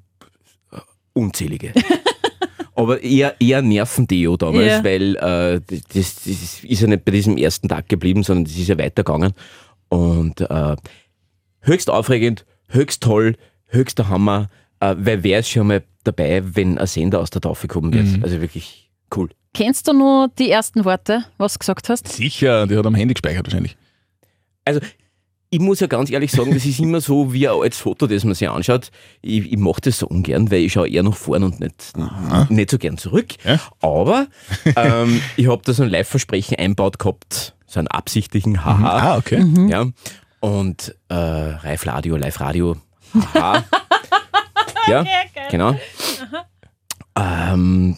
unzählige. 1.12 1.72
Aber 2.74 3.02
eher, 3.02 3.34
eher 3.40 3.62
Nervendeo 3.62 4.36
damals, 4.36 4.66
Ja. 4.66 4.84
weil 4.84 5.16
äh, 5.16 5.60
das, 5.94 6.16
das 6.16 6.62
ist 6.62 6.80
ja 6.80 6.86
nicht 6.86 7.04
bei 7.06 7.12
diesem 7.12 7.38
ersten 7.38 7.68
Tag 7.68 7.88
geblieben, 7.88 8.22
sondern 8.22 8.44
das 8.44 8.54
ist 8.56 8.68
ja 8.68 8.76
weitergegangen. 8.76 9.32
Und 9.88 10.40
äh, 10.42 10.76
höchst 11.60 11.88
aufregend, 11.88 12.44
höchst 12.68 13.02
toll, 13.02 13.36
höchster 13.68 14.08
Hammer, 14.08 14.50
äh, 14.80 14.94
weil 14.98 15.22
wer 15.22 15.38
ist 15.38 15.48
schon 15.48 15.68
mal 15.68 15.84
dabei, 16.04 16.42
wenn 16.54 16.76
ein 16.76 16.86
Sender 16.86 17.20
aus 17.20 17.30
der 17.30 17.40
Taufe 17.40 17.66
kommen 17.66 17.94
wird. 17.94 18.22
Also 18.22 18.40
wirklich 18.42 18.90
cool. 19.16 19.30
Kennst 19.56 19.88
du 19.88 19.94
nur 19.94 20.28
die 20.38 20.50
ersten 20.50 20.84
Worte, 20.84 21.24
was 21.38 21.54
du 21.54 21.60
gesagt 21.60 21.88
hast? 21.88 22.08
Sicher, 22.08 22.66
die 22.66 22.76
hat 22.76 22.84
am 22.84 22.94
Handy 22.94 23.14
gespeichert 23.14 23.46
wahrscheinlich. 23.46 23.74
Also 24.66 24.80
ich 25.48 25.60
muss 25.60 25.80
ja 25.80 25.86
ganz 25.86 26.10
ehrlich 26.10 26.30
sagen, 26.30 26.52
das 26.52 26.66
ist 26.66 26.78
immer 26.78 27.00
so 27.00 27.32
wie 27.32 27.48
ein 27.48 27.54
altes 27.54 27.80
Foto, 27.80 28.06
das 28.06 28.22
man 28.24 28.34
sich 28.34 28.50
anschaut. 28.50 28.90
Ich, 29.22 29.50
ich 29.50 29.56
mache 29.56 29.80
das 29.80 30.00
so 30.00 30.08
ungern, 30.08 30.50
weil 30.50 30.58
ich 30.58 30.74
schaue 30.74 30.90
eher 30.90 31.02
nach 31.02 31.16
vorn 31.16 31.42
und 31.42 31.58
nicht, 31.60 31.94
nicht 32.50 32.70
so 32.70 32.76
gern 32.76 32.98
zurück. 32.98 33.28
Ja. 33.44 33.58
Aber 33.80 34.26
ähm, 34.76 35.22
ich 35.36 35.48
habe 35.48 35.62
da 35.64 35.72
so 35.72 35.84
ein 35.84 35.88
Live-Versprechen 35.88 36.58
einbaut 36.58 36.98
gehabt, 36.98 37.54
so 37.66 37.78
einen 37.78 37.88
absichtlichen 37.88 38.62
Haha. 38.62 39.12
Ah, 39.14 39.16
okay. 39.16 39.42
Mhm. 39.42 39.68
Ja. 39.68 39.86
Und 40.40 40.94
äh, 41.10 41.52
Live 41.62 41.86
Radio, 41.86 42.16
Live 42.16 42.40
Radio. 42.40 42.76
Haha. 43.32 43.64
ja, 44.86 45.02
genau. 45.50 45.74
Ähm, 47.18 47.96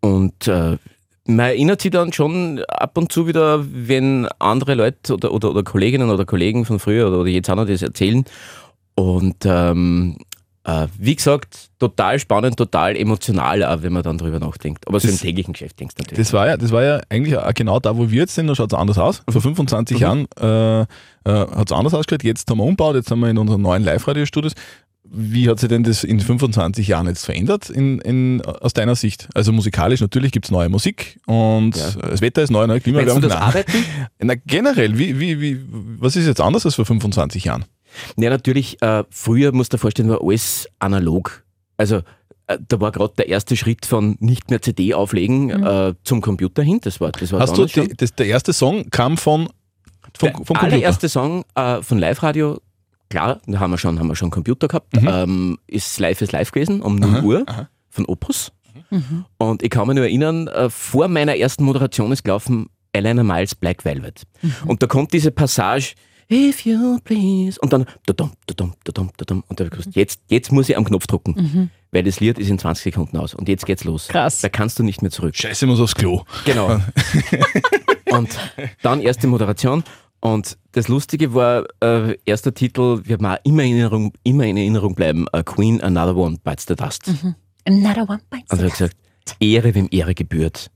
und 0.00 0.46
äh, 0.46 0.76
man 1.36 1.46
erinnert 1.46 1.80
sich 1.82 1.90
dann 1.90 2.12
schon 2.12 2.62
ab 2.68 2.96
und 2.98 3.12
zu 3.12 3.26
wieder, 3.26 3.64
wenn 3.70 4.26
andere 4.38 4.74
Leute 4.74 5.14
oder, 5.14 5.32
oder, 5.32 5.50
oder 5.50 5.62
Kolleginnen 5.62 6.10
oder 6.10 6.24
Kollegen 6.24 6.64
von 6.64 6.78
früher 6.78 7.08
oder, 7.08 7.20
oder 7.20 7.28
jetzt 7.30 7.48
auch 7.50 7.56
noch 7.56 7.66
das 7.66 7.82
erzählen. 7.82 8.24
Und 8.94 9.36
ähm, 9.44 10.16
äh, 10.64 10.86
wie 10.98 11.16
gesagt, 11.16 11.70
total 11.78 12.18
spannend, 12.18 12.56
total 12.56 12.94
emotional, 12.96 13.64
auch 13.64 13.82
wenn 13.82 13.92
man 13.94 14.02
dann 14.02 14.18
drüber 14.18 14.38
nachdenkt. 14.38 14.86
Aber 14.86 15.00
so 15.00 15.08
Das- 15.08 15.16
im 15.16 15.22
täglichen 15.22 15.52
Geschäft 15.54 15.80
denkst 15.80 15.94
du 15.94 16.02
natürlich. 16.02 16.18
Das 16.18 16.32
war, 16.32 16.46
ja, 16.46 16.56
das 16.56 16.70
war 16.70 16.82
ja 16.82 17.00
eigentlich 17.08 17.36
auch 17.36 17.54
genau 17.54 17.80
da, 17.80 17.96
wo 17.96 18.10
wir 18.10 18.20
jetzt 18.20 18.34
sind, 18.34 18.46
da 18.46 18.54
schaut 18.54 18.72
es 18.72 18.78
anders 18.78 18.98
aus. 18.98 19.22
Vor 19.28 19.40
25 19.40 19.96
Mhm. 19.96 20.02
Jahren 20.02 20.26
äh, 20.38 20.80
äh, 20.82 20.86
hat 21.24 21.70
es 21.70 21.76
anders 21.76 21.94
ausgeschaut. 21.94 22.22
Jetzt 22.24 22.50
haben 22.50 22.58
wir 22.58 22.64
umgebaut, 22.64 22.94
jetzt 22.96 23.08
sind 23.08 23.18
wir 23.20 23.30
in 23.30 23.38
unseren 23.38 23.62
neuen 23.62 23.82
Live-Radio-Studios. 23.84 24.52
Wie 25.12 25.48
hat 25.48 25.58
sich 25.58 25.68
denn 25.68 25.82
das 25.82 26.04
in 26.04 26.20
25 26.20 26.86
Jahren 26.86 27.06
jetzt 27.08 27.24
verändert 27.24 27.68
in, 27.68 27.98
in, 28.00 28.40
aus 28.42 28.72
deiner 28.74 28.94
Sicht? 28.94 29.28
Also 29.34 29.50
musikalisch 29.52 30.00
natürlich 30.00 30.30
gibt 30.30 30.44
es 30.46 30.50
neue 30.52 30.68
Musik 30.68 31.18
und 31.26 31.74
Ja. 31.76 31.90
das 32.08 32.20
Wetter 32.20 32.42
ist 32.42 32.50
neu, 32.50 32.66
neue 32.66 32.80
Klimaerwärmung. 32.80 33.22
das. 33.22 33.32
Arbeiten? 33.32 33.72
Na, 34.20 34.34
generell, 34.46 34.96
wie, 34.98 35.18
wie, 35.18 35.40
wie, 35.40 35.60
was 35.98 36.14
ist 36.14 36.26
jetzt 36.26 36.40
anders 36.40 36.64
als 36.64 36.76
vor 36.76 36.84
25 36.86 37.42
Jahren? 37.44 37.64
Ja, 38.16 38.30
natürlich, 38.30 38.80
äh, 38.82 39.02
früher 39.10 39.50
musst 39.52 39.72
du 39.72 39.76
dir 39.76 39.80
vorstellen, 39.80 40.08
war 40.10 40.22
alles 40.22 40.68
analog. 40.78 41.44
Also 41.76 42.02
äh, 42.46 42.58
da 42.68 42.80
war 42.80 42.92
gerade 42.92 43.14
der 43.18 43.28
erste 43.28 43.56
Schritt 43.56 43.86
von 43.86 44.16
nicht 44.20 44.48
mehr 44.50 44.62
CD 44.62 44.94
auflegen 44.94 45.50
äh, 45.50 45.94
zum 46.04 46.20
Computer 46.20 46.62
hin. 46.62 46.78
Das 46.82 47.00
war, 47.00 47.10
das 47.10 47.32
war 47.32 47.40
Hast 47.40 47.58
du 47.58 47.66
die, 47.66 47.88
das, 47.96 48.14
der 48.14 48.26
erste 48.26 48.52
Song 48.52 48.90
kam 48.90 49.16
von, 49.16 49.48
der 50.22 50.30
vom 50.30 50.44
Computer? 50.44 50.62
allererste 50.62 51.08
Song 51.08 51.44
äh, 51.56 51.82
von 51.82 51.98
Live 51.98 52.22
Radio, 52.22 52.60
klar, 53.10 53.40
da 53.46 53.58
haben 53.58 53.72
wir 53.72 53.78
schon, 53.78 53.98
haben 53.98 54.08
wir 54.08 54.16
schon 54.16 54.30
Computer 54.30 54.68
gehabt, 54.68 54.94
ähm, 54.94 55.58
ist 55.66 55.98
Live 55.98 56.22
is 56.22 56.32
Live 56.32 56.52
gewesen, 56.52 56.80
um 56.80 56.96
0 56.96 57.24
Uhr 57.24 57.44
von 57.90 58.06
Opus. 58.06 58.52
Und 59.38 59.62
ich 59.62 59.70
kann 59.70 59.86
mich 59.86 59.96
nur 59.96 60.04
erinnern, 60.04 60.48
äh, 60.48 60.70
vor 60.70 61.08
meiner 61.08 61.36
ersten 61.36 61.64
Moderation 61.64 62.10
ist 62.12 62.24
gelaufen 62.24 62.70
Elena 62.92 63.22
Miles 63.22 63.54
Black 63.54 63.84
Velvet. 63.84 64.22
Und 64.66 64.82
da 64.82 64.86
kommt 64.86 65.12
diese 65.12 65.30
Passage, 65.30 65.94
if 66.30 66.64
you 66.64 66.98
please. 67.04 67.58
Und 67.60 67.72
dann, 67.72 67.86
dadum, 68.06 68.32
dadum, 68.46 68.72
dadum, 68.84 69.10
dadum. 69.16 69.44
Und 69.48 69.60
da 69.60 69.64
habe 69.64 69.74
ich 69.74 69.78
gewusst, 69.80 69.96
jetzt, 69.96 70.20
jetzt 70.28 70.50
muss 70.50 70.68
ich 70.68 70.76
am 70.76 70.84
Knopf 70.84 71.06
drucken, 71.06 71.70
weil 71.92 72.02
das 72.02 72.20
Lied 72.20 72.38
ist 72.38 72.48
in 72.48 72.58
20 72.58 72.84
Sekunden 72.84 73.16
aus. 73.16 73.34
Und 73.34 73.48
jetzt 73.48 73.66
geht's 73.66 73.84
los. 73.84 74.08
Krass. 74.08 74.40
Da 74.40 74.48
kannst 74.48 74.78
du 74.78 74.82
nicht 74.82 75.02
mehr 75.02 75.10
zurück. 75.10 75.36
Scheiße, 75.36 75.64
ich 75.64 75.70
muss 75.70 75.80
aufs 75.80 75.94
Klo. 75.94 76.24
Genau. 76.44 76.80
und 78.10 78.28
dann 78.82 79.00
erste 79.00 79.26
Moderation. 79.26 79.84
Und 80.20 80.58
das 80.72 80.88
Lustige 80.88 81.34
war, 81.34 81.64
äh, 81.80 82.16
erster 82.24 82.54
Titel, 82.54 83.00
wir 83.04 83.14
haben 83.16 83.26
auch 83.26 83.38
immer 83.44 83.62
in 83.64 83.72
Erinnerung, 83.72 84.12
immer 84.22 84.44
in 84.44 84.56
Erinnerung 84.56 84.94
bleiben, 84.94 85.26
äh, 85.32 85.42
Queen, 85.42 85.80
Another 85.80 86.16
One 86.16 86.38
Bites 86.42 86.66
the 86.68 86.76
Dust. 86.76 87.10
Another 87.66 88.08
one 88.08 88.20
bites 88.30 88.50
Und 88.50 88.58
the 88.58 88.64
er 88.64 88.70
hat 88.70 88.78
gesagt, 88.78 88.96
Ehre, 89.38 89.74
wem 89.74 89.88
Ehre 89.90 90.14
gebührt. 90.14 90.70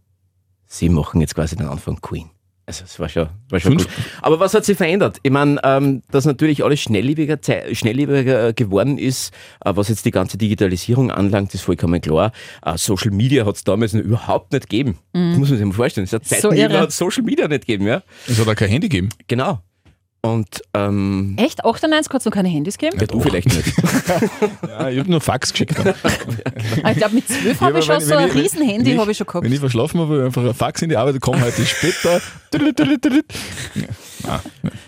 Sie 0.67 0.89
machen 0.89 1.21
jetzt 1.21 1.35
quasi 1.35 1.57
den 1.57 1.67
Anfang 1.67 2.01
Queen. 2.01 2.31
Also 2.67 2.85
es 2.85 2.99
war 2.99 3.09
schon, 3.11 3.29
war 3.51 3.61
schon 3.61 3.77
gut. 3.77 3.89
Aber 4.23 4.41
was 4.41 4.55
hat 4.55 4.65
sich 4.65 4.77
verändert? 4.77 5.19
Ich 5.23 5.31
meine, 5.31 5.61
ähm, 5.65 6.03
dass 6.11 6.25
natürlich 6.25 6.65
alles 6.65 6.81
schnelllebiger, 6.81 7.39
schnelllebiger 7.73 8.49
äh, 8.49 8.53
geworden 8.55 8.97
ist, 8.97 9.33
äh, 9.65 9.73
was 9.77 9.89
jetzt 9.89 10.07
die 10.07 10.11
ganze 10.11 10.39
Digitalisierung 10.39 11.11
anlangt, 11.11 11.53
ist 11.55 11.61
vollkommen 11.63 12.01
klar. 12.01 12.33
Äh, 12.65 12.79
Social 12.79 13.11
Media 13.11 13.45
hat 13.45 13.57
es 13.57 13.65
damals 13.65 13.93
noch 13.93 14.03
überhaupt 14.03 14.53
nicht 14.53 14.69
gegeben. 14.71 14.99
Das 15.13 15.37
muss 15.39 15.51
man 15.51 15.59
sich 15.59 15.67
mal 15.67 15.73
vorstellen. 15.75 16.05
Es 16.07 16.13
hat 16.15 16.23
Mhm. 16.23 16.35
So 16.37 16.49
Zeiten 16.49 16.57
irre. 16.57 16.81
hat 16.81 16.93
Social 16.93 17.23
Media 17.23 17.49
nicht 17.49 17.67
gegeben, 17.67 17.87
ja. 17.87 18.03
Es 18.27 18.39
hat 18.39 18.49
auch 18.49 18.55
kein 18.55 18.71
Handy 18.71 18.89
gegeben. 18.89 19.11
Genau. 19.27 19.61
Und 20.25 20.63
ähm, 20.73 21.35
Echt? 21.39 21.63
98 21.67 22.11
hat 22.11 22.21
es 22.21 22.25
noch 22.25 22.33
keine 22.33 22.49
Handys 22.49 22.79
gegeben? 22.79 22.99
ja, 22.99 23.07
du 23.07 23.21
vielleicht 23.21 23.49
nicht. 23.49 23.73
Ja, 24.69 24.89
ich 24.89 24.99
habe 24.99 25.11
nur 25.11 25.21
Fax 25.21 25.53
geschickt. 25.53 25.75
Ah, 26.83 26.91
Ich 26.93 26.97
glaube, 26.97 27.15
mit 27.17 27.29
12 27.29 27.61
habe 27.61 27.79
ich 27.79 27.85
schon 27.85 27.97
wenn- 27.97 28.07
so 28.07 28.15
ein 28.15 28.31
Riesenhandy 28.31 28.97
habe 28.97 29.11
ich 29.13 29.19
schon 29.19 29.27
gehabt. 29.27 29.45
Wenn 29.45 29.53
ich 29.53 29.61
verschlafen 29.61 30.01
habe, 30.01 30.25
einfach 30.25 30.43
ein 30.43 30.55
Fax 30.55 30.81
in 30.81 30.89
die 30.89 30.97
Arbeit, 30.97 31.21
komm 31.21 31.41
heute 31.43 31.65
später. 31.67 32.23
Tüdelüt. 32.51 33.05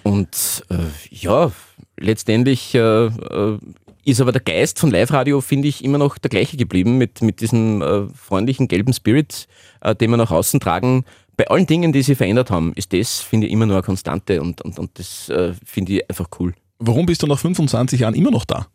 Und 0.03 0.65
äh, 0.71 0.77
ja, 1.11 1.51
letztendlich 1.99 2.75
äh, 2.75 3.07
äh, 3.07 3.59
ist 4.05 4.21
aber 4.21 4.33
der 4.33 4.41
Geist 4.41 4.79
von 4.79 4.91
Live-Radio, 4.91 5.41
finde 5.41 5.69
ich, 5.69 5.85
immer 5.85 5.99
noch 5.99 6.17
der 6.19 6.31
gleiche 6.31 6.57
geblieben, 6.57 6.97
mit, 6.97 7.23
mit 7.23 7.41
diesem 7.41 7.83
äh, 7.83 8.07
freundlichen 8.15 8.69
gelben 8.69 8.93
Spirit, 8.95 9.49
äh, 9.83 9.95
den 9.95 10.11
wir 10.11 10.17
nach 10.17 10.31
außen 10.31 10.61
tragen. 10.61 11.05
Bei 11.37 11.49
allen 11.49 11.67
Dingen, 11.67 11.93
die 11.93 12.03
sie 12.03 12.15
verändert 12.15 12.51
haben, 12.51 12.73
ist 12.75 12.93
das, 12.93 13.21
finde 13.21 13.47
ich, 13.47 13.53
immer 13.53 13.67
nur 13.67 13.77
eine 13.77 13.83
Konstante 13.83 14.41
und, 14.41 14.63
und, 14.63 14.79
und 14.79 14.99
das 14.99 15.29
äh, 15.29 15.53
finde 15.65 15.93
ich 15.93 16.09
einfach 16.09 16.29
cool. 16.41 16.55
Warum 16.79 17.07
bist 17.07 17.23
du 17.23 17.27
nach 17.27 17.39
25 17.39 18.01
Jahren 18.01 18.15
immer 18.15 18.31
noch 18.31 18.45
da? 18.45 18.67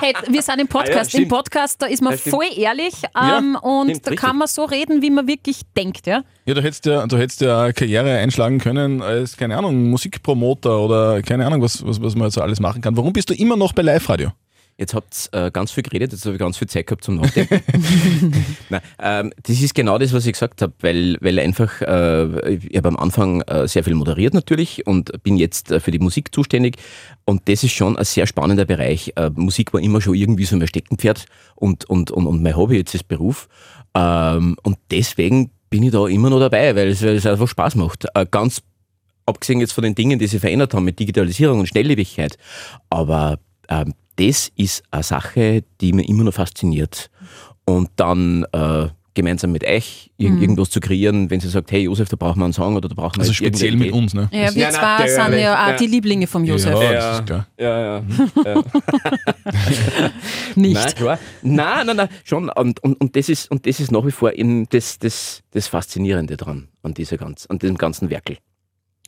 Hey, 0.00 0.12
wir 0.28 0.42
sind 0.42 0.60
im 0.60 0.68
Ah 0.72 0.80
ja, 0.80 0.84
Podcast. 0.84 1.14
Im. 1.14 1.28
Podcast, 1.28 1.82
da 1.82 1.86
ist 1.86 2.02
man 2.02 2.12
Ja, 2.12 2.18
voll 2.18 2.46
ehrlich 2.56 2.94
Ja, 3.14 3.38
ähm, 3.38 3.56
und 3.60 3.90
stimmt, 3.90 4.06
da 4.06 4.10
richtig. 4.10 4.16
kann 4.16 4.36
man 4.38 4.48
so 4.48 4.64
reden, 4.64 5.02
wie 5.02 5.10
man 5.10 5.26
wirklich 5.26 5.62
denkt. 5.76 6.06
Ja? 6.06 6.24
Ja, 6.46 6.54
du 6.54 6.62
hättest 6.62 6.86
ja, 6.86 7.06
du 7.06 7.16
hättest 7.16 7.40
ja 7.40 7.62
eine 7.62 7.72
Karriere 7.72 8.18
einschlagen 8.18 8.58
können 8.58 9.02
als, 9.02 9.36
keine 9.36 9.56
Ahnung, 9.56 9.88
Musikpromoter 9.90 10.78
oder 10.80 11.22
keine 11.22 11.46
Ahnung, 11.46 11.62
was, 11.62 11.84
was, 11.86 12.02
was 12.02 12.14
man 12.14 12.26
jetzt 12.26 12.34
so 12.34 12.42
alles 12.42 12.60
machen 12.60 12.82
kann. 12.82 12.96
Warum 12.96 13.12
bist 13.12 13.30
du 13.30 13.34
immer 13.34 13.56
noch 13.56 13.72
bei 13.72 13.82
Live-Radio? 13.82 14.30
Jetzt 14.78 14.94
habt 14.94 15.28
ihr 15.34 15.46
äh, 15.46 15.50
ganz 15.50 15.72
viel 15.72 15.82
geredet, 15.82 16.12
jetzt 16.12 16.24
habe 16.24 16.36
ich 16.36 16.38
ganz 16.38 16.56
viel 16.56 16.68
Zeit 16.68 16.86
gehabt 16.86 17.02
zum 17.02 17.16
Nachdenken. 17.16 17.60
Nein, 18.68 18.80
ähm, 19.00 19.32
das 19.42 19.60
ist 19.60 19.74
genau 19.74 19.98
das, 19.98 20.12
was 20.12 20.24
ich 20.24 20.34
gesagt 20.34 20.62
habe, 20.62 20.72
weil, 20.80 21.16
weil 21.20 21.40
einfach, 21.40 21.82
äh, 21.82 22.54
ich 22.54 22.76
habe 22.76 22.86
am 22.86 22.96
Anfang 22.96 23.40
äh, 23.42 23.66
sehr 23.66 23.82
viel 23.82 23.96
moderiert 23.96 24.34
natürlich 24.34 24.86
und 24.86 25.22
bin 25.24 25.36
jetzt 25.36 25.72
äh, 25.72 25.80
für 25.80 25.90
die 25.90 25.98
Musik 25.98 26.32
zuständig 26.32 26.76
und 27.24 27.48
das 27.48 27.64
ist 27.64 27.72
schon 27.72 27.98
ein 27.98 28.04
sehr 28.04 28.28
spannender 28.28 28.66
Bereich. 28.66 29.12
Äh, 29.16 29.30
Musik 29.34 29.74
war 29.74 29.80
immer 29.80 30.00
schon 30.00 30.14
irgendwie 30.14 30.44
so 30.44 30.56
mein 30.56 30.68
Steckenpferd 30.68 31.26
und, 31.56 31.84
und, 31.86 32.12
und, 32.12 32.26
und 32.28 32.40
mein 32.40 32.56
Hobby 32.56 32.76
jetzt 32.76 32.94
ist 32.94 33.08
Beruf 33.08 33.48
ähm, 33.94 34.56
und 34.62 34.78
deswegen 34.92 35.50
bin 35.70 35.82
ich 35.82 35.90
da 35.90 36.06
immer 36.06 36.30
noch 36.30 36.38
dabei, 36.38 36.76
weil 36.76 36.88
es, 36.88 37.02
weil 37.02 37.16
es 37.16 37.26
einfach 37.26 37.48
Spaß 37.48 37.74
macht. 37.74 38.06
Äh, 38.14 38.26
ganz 38.30 38.62
abgesehen 39.26 39.58
jetzt 39.58 39.72
von 39.72 39.82
den 39.82 39.96
Dingen, 39.96 40.20
die 40.20 40.28
sich 40.28 40.40
verändert 40.40 40.72
haben 40.72 40.84
mit 40.84 41.00
Digitalisierung 41.00 41.58
und 41.58 41.66
Schnelllebigkeit. 41.66 42.38
Aber 42.90 43.40
ähm, 43.68 43.94
das 44.18 44.50
ist 44.56 44.82
eine 44.90 45.02
Sache, 45.02 45.62
die 45.80 45.92
mir 45.92 46.08
immer 46.08 46.24
noch 46.24 46.34
fasziniert. 46.34 47.10
Und 47.64 47.90
dann 47.96 48.44
äh, 48.52 48.88
gemeinsam 49.14 49.50
mit 49.52 49.64
euch 49.64 50.10
irg 50.16 50.40
irgendwas 50.40 50.70
zu 50.70 50.78
kreieren, 50.80 51.28
wenn 51.28 51.40
sie 51.40 51.48
sagt, 51.48 51.72
hey 51.72 51.82
Josef, 51.82 52.08
da 52.08 52.16
brauchen 52.16 52.38
wir 52.38 52.44
einen 52.44 52.52
Song 52.52 52.76
oder 52.76 52.88
da 52.88 52.94
brauchen 52.94 53.16
wir 53.16 53.22
Also 53.22 53.32
speziell 53.32 53.74
mit 53.76 53.92
uns, 53.92 54.14
ne? 54.14 54.28
Ja, 54.32 54.54
wir 54.54 54.62
Ja, 54.62 54.70
zwei 54.70 55.08
sind 55.08 55.38
ja 55.40 55.64
auch 55.64 55.68
Ja. 55.70 55.76
die 55.76 55.86
Lieblinge 55.86 56.26
vom 56.26 56.44
Josef. 56.44 56.72
Ja, 56.72 56.82
Ja. 56.82 56.92
das 56.92 57.18
ist 57.18 57.26
klar. 57.26 57.46
Ja, 57.58 57.80
ja. 57.80 58.02
ja. 58.44 58.62
Nicht. 60.54 60.74
Nein, 60.74 60.94
klar. 60.94 61.18
Nein, 61.42 61.86
nein, 61.86 61.96
nein, 61.96 62.08
schon. 62.24 62.48
Und, 62.48 62.80
und, 62.82 63.00
und, 63.00 63.16
das, 63.16 63.28
ist, 63.28 63.50
und 63.50 63.66
das 63.66 63.80
ist 63.80 63.90
nach 63.92 64.06
wie 64.06 64.10
vor 64.12 64.32
eben 64.32 64.68
das, 64.68 64.98
das, 64.98 65.42
das 65.50 65.66
Faszinierende 65.68 66.36
dran, 66.36 66.68
an, 66.82 66.94
dieser 66.94 67.16
ganz, 67.16 67.46
an 67.46 67.58
diesem 67.58 67.76
ganzen 67.76 68.10
Werkel. 68.10 68.38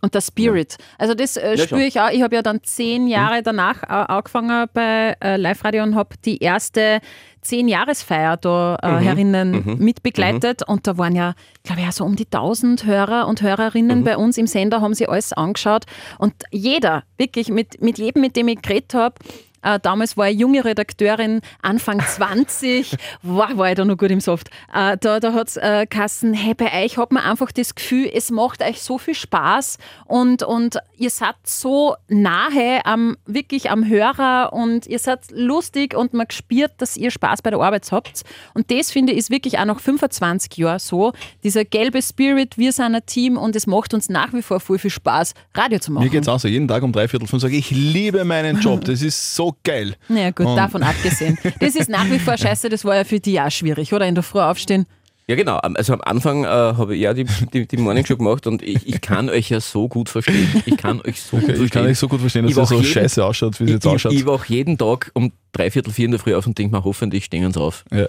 Und 0.02 0.14
der 0.14 0.22
Spirit. 0.22 0.76
Also 0.98 1.14
das 1.14 1.36
äh, 1.36 1.56
Ja, 1.56 1.64
spüre 1.64 1.84
ich 1.84 2.00
auch. 2.00 2.10
Ich 2.10 2.22
habe 2.22 2.34
ja 2.34 2.42
dann 2.42 2.62
zehn 2.62 3.06
Jahre 3.06 3.42
danach 3.42 3.82
äh, 3.82 3.86
angefangen 3.88 4.66
bei 4.72 5.16
äh, 5.22 5.36
Live-Radio 5.36 5.82
und 5.82 5.94
habe 5.94 6.16
die 6.24 6.38
erste 6.38 7.00
Zehn-Jahresfeier 7.42 8.36
da 8.36 8.76
äh, 8.82 9.04
herinnen 9.04 9.76
mitbegleitet. 9.78 10.66
Und 10.66 10.86
da 10.86 10.98
waren 10.98 11.14
ja, 11.14 11.34
glaube 11.64 11.82
ich, 11.82 11.88
auch 11.88 11.92
so 11.92 12.04
um 12.04 12.16
die 12.16 12.26
1000 12.26 12.86
Hörer 12.86 13.26
und 13.28 13.42
Hörerinnen 13.42 14.04
bei 14.04 14.16
uns 14.16 14.38
im 14.38 14.46
Sender, 14.46 14.80
haben 14.80 14.94
sie 14.94 15.06
alles 15.08 15.32
angeschaut. 15.32 15.84
Und 16.18 16.34
jeder, 16.50 17.04
wirklich 17.16 17.48
mit, 17.48 17.80
mit 17.80 17.98
jedem, 17.98 18.22
mit 18.22 18.36
dem 18.36 18.48
ich 18.48 18.60
geredet 18.60 18.94
habe, 18.94 19.16
äh, 19.62 19.78
damals 19.80 20.16
war 20.16 20.28
ich 20.28 20.38
junge 20.38 20.64
Redakteurin, 20.64 21.40
Anfang 21.62 22.00
20, 22.06 22.96
war, 23.22 23.56
war 23.56 23.70
ich 23.70 23.76
da 23.76 23.84
noch 23.84 23.96
gut 23.96 24.10
im 24.10 24.20
Soft. 24.20 24.48
Äh, 24.74 24.96
da 24.98 25.20
da 25.20 25.32
hat 25.32 25.48
es 25.48 25.56
äh, 25.56 25.86
Kassen, 25.86 26.34
hey, 26.34 26.54
bei 26.54 26.84
euch 26.84 26.98
hat 26.98 27.12
man 27.12 27.22
einfach 27.22 27.52
das 27.52 27.74
Gefühl, 27.74 28.10
es 28.12 28.30
macht 28.30 28.62
euch 28.62 28.82
so 28.82 28.98
viel 28.98 29.14
Spaß 29.14 29.78
und, 30.06 30.42
und 30.42 30.78
ihr 30.96 31.10
seid 31.10 31.36
so 31.44 31.94
nahe 32.08 32.84
am, 32.84 33.16
wirklich 33.26 33.70
am 33.70 33.86
Hörer 33.86 34.52
und 34.52 34.86
ihr 34.86 34.98
seid 34.98 35.20
lustig 35.30 35.94
und 35.94 36.14
man 36.14 36.26
spürt, 36.30 36.72
dass 36.78 36.96
ihr 36.96 37.10
Spaß 37.10 37.42
bei 37.42 37.50
der 37.50 37.60
Arbeit 37.60 37.90
habt. 37.92 38.22
Und 38.54 38.70
das 38.70 38.90
finde 38.90 39.12
ich 39.12 39.20
ist 39.20 39.30
wirklich 39.30 39.58
auch 39.58 39.64
nach 39.64 39.78
25 39.78 40.56
Jahren 40.56 40.78
so. 40.78 41.12
Dieser 41.44 41.64
gelbe 41.64 42.02
Spirit, 42.02 42.58
wir 42.58 42.72
sind 42.72 42.94
ein 42.94 43.06
Team 43.06 43.36
und 43.36 43.54
es 43.54 43.66
macht 43.66 43.94
uns 43.94 44.08
nach 44.08 44.32
wie 44.32 44.42
vor 44.42 44.58
voll 44.58 44.78
viel 44.78 44.90
Spaß, 44.90 45.34
Radio 45.54 45.78
zu 45.78 45.92
machen. 45.92 46.04
Mir 46.04 46.10
geht's 46.10 46.26
auch 46.26 46.40
so. 46.40 46.48
Jeden 46.48 46.66
Tag 46.66 46.82
um 46.82 46.90
drei 46.90 47.06
Viertel 47.06 47.28
fünf 47.28 47.42
sage 47.42 47.56
ich, 47.56 47.70
ich 47.70 47.76
liebe 47.76 48.24
meinen 48.24 48.60
Job. 48.60 48.84
Das 48.84 49.02
ist 49.02 49.36
so 49.36 49.49
geil. 49.64 49.94
Naja, 50.08 50.30
gut, 50.30 50.46
Und- 50.46 50.56
davon 50.56 50.82
abgesehen. 50.82 51.38
Das 51.60 51.74
ist 51.76 51.88
nach 51.88 52.10
wie 52.10 52.18
vor 52.18 52.36
scheiße, 52.36 52.68
das 52.68 52.84
war 52.84 52.96
ja 52.96 53.04
für 53.04 53.20
die 53.20 53.40
auch 53.40 53.50
schwierig, 53.50 53.92
oder? 53.92 54.06
In 54.06 54.14
der 54.14 54.24
Früh 54.24 54.40
aufstehen. 54.40 54.86
Ja, 55.26 55.36
genau. 55.36 55.58
Also 55.58 55.92
am 55.92 56.00
Anfang 56.00 56.42
äh, 56.42 56.48
habe 56.48 56.96
ich 56.96 57.02
ja 57.02 57.14
die, 57.14 57.24
die, 57.54 57.64
die 57.64 57.76
Morning 57.76 58.04
Show 58.04 58.16
gemacht 58.16 58.48
und 58.48 58.62
ich, 58.62 58.84
ich 58.88 59.00
kann 59.00 59.30
euch 59.30 59.48
ja 59.48 59.60
so 59.60 59.86
gut 59.86 60.08
verstehen. 60.08 60.48
Ich 60.66 60.76
kann 60.76 61.00
euch 61.02 61.20
so 61.22 61.36
gut 61.36 61.44
verstehen. 61.46 61.64
ich 61.66 61.70
kann 61.70 61.86
euch 61.86 61.98
so 62.00 62.08
gut 62.08 62.20
verstehen, 62.20 62.46
dass 62.48 62.56
ihr 62.56 62.66
so 62.66 62.74
jeden- 62.74 62.84
scheiße 62.86 63.24
ausschaut, 63.24 63.60
wie 63.60 63.64
es 63.64 63.70
jetzt 63.70 63.86
ausschaut. 63.86 64.12
ich, 64.12 64.20
ich 64.20 64.26
wach 64.26 64.44
jeden 64.46 64.76
Tag 64.76 65.12
um 65.14 65.30
drei 65.52 65.70
Viertel 65.70 65.92
vier 65.92 66.06
in 66.06 66.10
der 66.12 66.20
Früh 66.20 66.34
auf 66.34 66.46
und 66.46 66.58
denke 66.58 66.76
mir, 66.76 66.84
hoffentlich 66.84 67.24
stehen 67.24 67.52
sie 67.52 67.60
auf. 67.60 67.84
ja. 67.90 68.06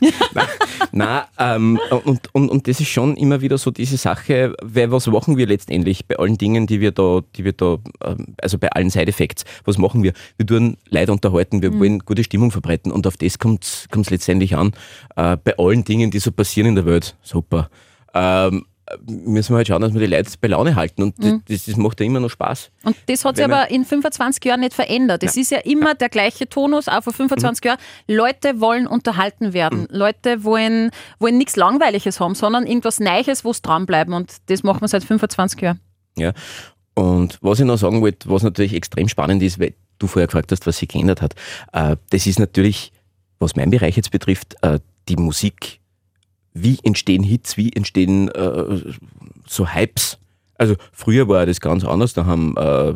Nein, 0.92 1.22
ähm, 1.38 1.80
und, 2.04 2.34
und, 2.34 2.50
und 2.50 2.68
das 2.68 2.80
ist 2.80 2.88
schon 2.88 3.16
immer 3.16 3.40
wieder 3.40 3.56
so 3.56 3.70
diese 3.70 3.96
Sache, 3.96 4.54
weil 4.60 4.90
was 4.90 5.06
machen 5.06 5.36
wir 5.36 5.46
letztendlich 5.46 6.06
bei 6.06 6.16
allen 6.18 6.36
Dingen, 6.36 6.66
die 6.66 6.80
wir 6.80 6.90
da, 6.90 7.20
die 7.36 7.44
wir 7.44 7.52
da, 7.52 7.78
ähm, 8.04 8.34
also 8.42 8.58
bei 8.58 8.70
allen 8.70 8.90
Side-Effects, 8.90 9.44
was 9.64 9.78
machen 9.78 10.02
wir? 10.02 10.12
Wir 10.36 10.46
tun 10.46 10.76
Leute 10.90 11.12
unterhalten, 11.12 11.62
wir 11.62 11.78
wollen 11.78 12.00
gute 12.00 12.24
Stimmung 12.24 12.50
verbreiten 12.50 12.90
und 12.90 13.06
auf 13.06 13.16
das 13.16 13.38
kommt 13.38 13.64
es 13.64 14.10
letztendlich 14.10 14.56
an. 14.56 14.72
Äh, 15.16 15.36
bei 15.36 15.56
allen 15.56 15.84
Dingen, 15.84 16.10
die 16.10 16.18
so 16.18 16.32
passieren 16.32 16.70
in 16.70 16.74
der 16.74 16.86
Welt, 16.86 17.16
super. 17.22 17.70
Ähm, 18.12 18.66
müssen 19.06 19.52
wir 19.52 19.58
halt 19.58 19.68
schauen, 19.68 19.80
dass 19.80 19.94
wir 19.94 20.00
die 20.00 20.06
Leute 20.06 20.30
bei 20.40 20.48
Laune 20.48 20.74
halten 20.74 21.02
und 21.02 21.14
das, 21.18 21.34
das, 21.48 21.64
das 21.66 21.76
macht 21.76 22.00
ja 22.00 22.06
immer 22.06 22.20
noch 22.20 22.30
Spaß. 22.30 22.70
Und 22.84 22.96
das 23.06 23.24
hat 23.24 23.36
sich 23.36 23.44
aber 23.44 23.70
in 23.70 23.84
25 23.84 24.44
Jahren 24.44 24.60
nicht 24.60 24.74
verändert. 24.74 25.22
Es 25.22 25.36
ist 25.36 25.50
ja 25.50 25.58
immer 25.58 25.94
der 25.94 26.08
gleiche 26.08 26.48
Tonus, 26.48 26.88
auch 26.88 27.02
vor 27.02 27.12
25 27.12 27.64
Jahren. 27.64 27.78
Leute 28.06 28.60
wollen 28.60 28.86
unterhalten 28.86 29.52
werden. 29.52 29.86
Leute 29.90 30.44
wollen, 30.44 30.90
wollen 31.18 31.38
nichts 31.38 31.56
Langweiliges 31.56 32.20
haben, 32.20 32.34
sondern 32.34 32.66
irgendwas 32.66 33.00
Neues, 33.00 33.44
wo 33.44 33.52
sie 33.52 33.62
dranbleiben. 33.62 34.14
Und 34.14 34.36
das 34.46 34.62
machen 34.62 34.80
wir 34.80 34.88
seit 34.88 35.04
25 35.04 35.60
Jahren. 35.60 35.80
Ja. 36.16 36.32
Und 36.94 37.38
was 37.40 37.60
ich 37.60 37.64
noch 37.64 37.78
sagen 37.78 38.02
wollte, 38.02 38.28
was 38.28 38.42
natürlich 38.42 38.74
extrem 38.74 39.08
spannend 39.08 39.42
ist, 39.42 39.58
weil 39.58 39.74
du 39.98 40.06
vorher 40.06 40.26
gefragt 40.26 40.52
hast, 40.52 40.66
was 40.66 40.78
sich 40.78 40.88
geändert 40.88 41.22
hat, 41.22 41.34
äh, 41.72 41.96
das 42.10 42.26
ist 42.26 42.38
natürlich, 42.38 42.92
was 43.38 43.56
mein 43.56 43.70
Bereich 43.70 43.96
jetzt 43.96 44.10
betrifft, 44.10 44.56
äh, 44.62 44.80
die 45.08 45.16
Musik. 45.16 45.80
Wie 46.54 46.78
entstehen 46.82 47.22
Hits, 47.22 47.56
wie 47.56 47.72
entstehen 47.72 48.28
äh, 48.28 48.92
so 49.46 49.68
Hypes? 49.68 50.18
Also 50.58 50.76
früher 50.92 51.28
war 51.28 51.46
das 51.46 51.60
ganz 51.60 51.84
anders, 51.84 52.12
da 52.12 52.26
haben 52.26 52.56
äh, 52.56 52.94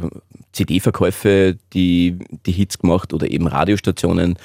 CD-Verkäufe 0.53 1.59
die, 1.73 2.19
die 2.47 2.53
Hits 2.53 2.79
gemacht 2.79 3.13
oder 3.13 3.31
eben 3.31 3.47
Radiostationen. 3.47 4.39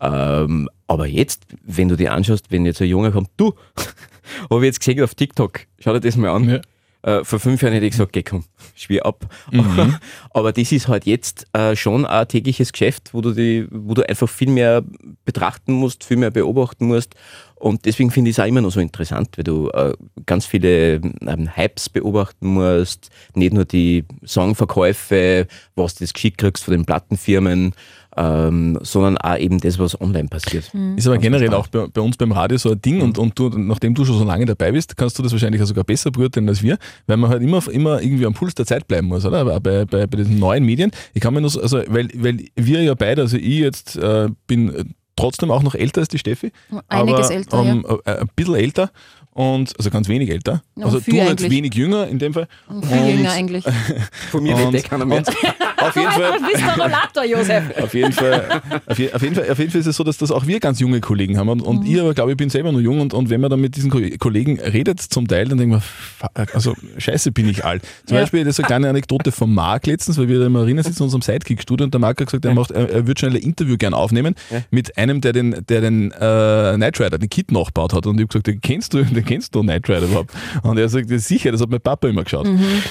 Ähm, 0.00 0.68
aber 0.86 1.06
jetzt, 1.06 1.46
wenn 1.62 1.88
du 1.88 1.96
dir 1.96 2.12
anschaust, 2.12 2.50
wenn 2.50 2.66
jetzt 2.66 2.80
ein 2.80 2.88
Junge 2.88 3.12
kommt, 3.12 3.30
du, 3.36 3.54
habe 4.50 4.60
ich 4.60 4.66
jetzt 4.66 4.80
gesehen 4.80 5.02
auf 5.02 5.14
TikTok, 5.14 5.60
schau 5.78 5.92
dir 5.92 6.00
das 6.00 6.16
mal 6.16 6.30
an. 6.30 6.48
Ja. 6.48 6.60
Äh, 7.02 7.24
vor 7.24 7.40
fünf 7.40 7.62
Jahren 7.62 7.74
hätte 7.74 7.86
ich 7.86 7.92
gesagt, 7.92 8.12
geh 8.12 8.22
komm, 8.22 8.44
schwier 8.76 9.04
ab. 9.04 9.26
Aber 10.30 10.52
das 10.52 10.70
ist 10.70 10.86
halt 10.86 11.04
jetzt 11.04 11.46
äh, 11.52 11.74
schon 11.74 12.06
ein 12.06 12.28
tägliches 12.28 12.72
Geschäft, 12.72 13.10
wo 13.12 13.20
du, 13.20 13.32
die, 13.32 13.66
wo 13.70 13.94
du 13.94 14.08
einfach 14.08 14.28
viel 14.28 14.50
mehr 14.50 14.84
betrachten 15.24 15.72
musst, 15.72 16.04
viel 16.04 16.16
mehr 16.16 16.30
beobachten 16.30 16.86
musst. 16.86 17.14
Und 17.62 17.84
deswegen 17.84 18.10
finde 18.10 18.28
ich 18.28 18.36
es 18.36 18.40
auch 18.42 18.48
immer 18.48 18.60
noch 18.60 18.72
so 18.72 18.80
interessant, 18.80 19.28
weil 19.36 19.44
du 19.44 19.68
äh, 19.68 19.92
ganz 20.26 20.46
viele 20.46 20.94
ähm, 20.94 21.48
Hypes 21.54 21.88
beobachten 21.90 22.48
musst, 22.48 23.10
nicht 23.36 23.52
nur 23.52 23.64
die 23.64 24.04
Songverkäufe, 24.26 25.46
was 25.76 25.94
du 25.94 26.02
das 26.02 26.12
geschickt 26.12 26.38
kriegst 26.38 26.64
von 26.64 26.72
den 26.72 26.84
Plattenfirmen, 26.84 27.72
ähm, 28.16 28.80
sondern 28.82 29.16
auch 29.16 29.38
eben 29.38 29.60
das, 29.60 29.78
was 29.78 30.00
online 30.00 30.26
passiert. 30.28 30.72
Ist 30.96 31.06
aber 31.06 31.14
Ganz 31.14 31.22
generell 31.22 31.54
auch 31.54 31.68
bei, 31.68 31.86
bei 31.86 32.00
uns 32.00 32.16
beim 32.16 32.32
Radio 32.32 32.58
so 32.58 32.72
ein 32.72 32.82
Ding 32.82 33.00
und, 33.00 33.16
und 33.16 33.38
du, 33.38 33.48
nachdem 33.50 33.94
du 33.94 34.04
schon 34.04 34.18
so 34.18 34.24
lange 34.24 34.44
dabei 34.44 34.72
bist, 34.72 34.96
kannst 34.96 35.16
du 35.20 35.22
das 35.22 35.30
wahrscheinlich 35.30 35.62
auch 35.62 35.66
sogar 35.66 35.84
besser 35.84 36.10
beurteilen 36.10 36.48
als 36.48 36.64
wir, 36.64 36.78
weil 37.06 37.16
man 37.16 37.30
halt 37.30 37.42
immer, 37.42 37.62
immer 37.68 38.02
irgendwie 38.02 38.26
am 38.26 38.34
Puls 38.34 38.56
der 38.56 38.66
Zeit 38.66 38.88
bleiben 38.88 39.06
muss, 39.06 39.24
oder? 39.24 39.38
Aber 39.38 39.60
bei, 39.60 39.84
bei, 39.84 40.08
bei 40.08 40.16
diesen 40.16 40.40
neuen 40.40 40.64
Medien, 40.64 40.90
ich 41.14 41.20
kann 41.20 41.32
mir 41.32 41.40
nur 41.40 41.50
so, 41.50 41.62
also, 41.62 41.80
weil, 41.86 42.08
weil 42.16 42.44
wir 42.56 42.82
ja 42.82 42.94
beide, 42.94 43.22
also 43.22 43.36
ich 43.36 43.60
jetzt 43.60 43.94
äh, 43.94 44.28
bin 44.48 44.74
äh, 44.74 44.84
trotzdem 45.16 45.50
auch 45.50 45.62
noch 45.62 45.74
älter 45.74 46.00
als 46.00 46.08
die 46.08 46.18
Steffi. 46.18 46.52
Einiges 46.88 47.26
aber, 47.26 47.34
älter, 47.34 47.62
ähm, 47.64 47.86
äh, 48.04 48.10
Ein 48.10 48.30
bisschen 48.34 48.54
älter 48.54 48.90
und, 49.34 49.72
also 49.78 49.90
ganz 49.90 50.08
wenig 50.08 50.30
älter. 50.30 50.62
Ja, 50.76 50.84
Also 50.86 51.00
du 51.00 51.10
jetzt 51.16 51.48
wenig 51.50 51.74
jünger 51.74 52.06
in 52.06 52.18
dem 52.18 52.34
Fall. 52.34 52.46
ja. 52.70 52.86
Viel 52.86 53.16
jünger 53.16 53.32
eigentlich. 53.32 53.64
Von 54.30 54.42
mir 54.42 54.54
Und- 54.54 54.60
redet 54.74 54.84
eh 54.84 54.88
keiner 54.88 55.04
mehr. 55.06 55.18
und 55.18 55.28
auf 55.78 55.96
jeden 55.96 56.10
Fall, 56.12 56.38
Du 56.38 56.46
bist 56.46 56.60
der 56.62 56.76
Rollator, 56.84 57.24
Josef. 57.24 57.64
auf 57.82 57.94
jeden, 57.94 58.12
Fall, 58.12 58.62
auf, 58.86 58.98
je, 58.98 59.12
auf, 59.12 59.22
jeden 59.22 59.34
Fall, 59.34 59.50
auf 59.50 59.58
jeden 59.58 59.70
Fall 59.70 59.80
ist 59.80 59.86
es 59.86 59.96
so, 59.96 60.04
dass 60.04 60.18
das 60.18 60.30
auch 60.30 60.46
wir 60.46 60.60
ganz 60.60 60.80
junge 60.80 61.00
Kollegen 61.00 61.38
haben. 61.38 61.48
Und, 61.48 61.62
und 61.62 61.86
ich 61.86 61.98
aber 62.00 62.12
glaube, 62.14 62.32
ich 62.32 62.36
bin 62.36 62.50
selber 62.50 62.72
nur 62.72 62.80
jung. 62.82 63.00
Und, 63.00 63.14
und 63.14 63.30
wenn 63.30 63.40
man 63.40 63.50
dann 63.50 63.60
mit 63.60 63.74
diesen 63.76 63.90
Ko- 63.90 64.00
Kollegen 64.18 64.60
redet 64.60 65.00
zum 65.00 65.26
Teil, 65.26 65.48
dann 65.48 65.58
denkt 65.58 65.72
man, 65.72 66.46
also 66.52 66.74
scheiße 66.98 67.32
bin 67.32 67.48
ich 67.48 67.64
alt. 67.64 67.82
Zum 68.06 68.16
Ja. 68.16 68.22
Beispiel, 68.22 68.44
das 68.44 68.54
ist 68.56 68.60
eine 68.60 68.66
kleine 68.66 68.88
Anekdote 68.90 69.32
von 69.32 69.52
Marc 69.52 69.86
letztens, 69.86 70.18
weil 70.18 70.28
wir 70.28 70.38
da 70.40 70.46
im 70.46 70.56
Arena 70.56 70.82
sitzen 70.82 70.98
in 71.00 71.04
unserem 71.04 71.22
Sidekick-Studio 71.22 71.84
und 71.84 71.94
der 71.94 72.00
Marc 72.00 72.20
hat 72.20 72.26
gesagt, 72.26 72.44
er, 72.44 72.54
macht, 72.54 72.70
er, 72.70 72.90
er 72.90 73.06
würde 73.06 73.18
schnell 73.18 73.32
ein 73.32 73.42
Interview 73.42 73.76
gern 73.76 73.94
aufnehmen 73.94 74.34
mit 74.70 74.96
einem, 74.98 75.20
der 75.20 75.32
den, 75.32 75.56
der 75.68 75.80
den 75.80 76.10
äh, 76.12 76.74
Knight 76.76 77.00
Rider, 77.00 77.18
den 77.18 77.30
Kit 77.30 77.50
nachgebaut 77.50 77.92
hat. 77.94 78.06
Und 78.06 78.16
ich 78.16 78.20
habe 78.22 78.28
gesagt, 78.28 78.46
den 78.46 78.60
kennst 78.60 78.94
du, 78.94 79.02
den 79.04 79.21
kennst 79.24 79.54
du 79.54 79.62
Knight 79.62 79.88
Rider 79.88 80.02
überhaupt? 80.02 80.32
Und 80.62 80.78
er 80.78 80.88
sagt, 80.88 81.08
sicher, 81.08 81.52
das 81.52 81.60
hat 81.60 81.70
mein 81.70 81.80
Papa 81.80 82.08
immer 82.08 82.24
geschaut. 82.24 82.46
Mhm. 82.46 82.82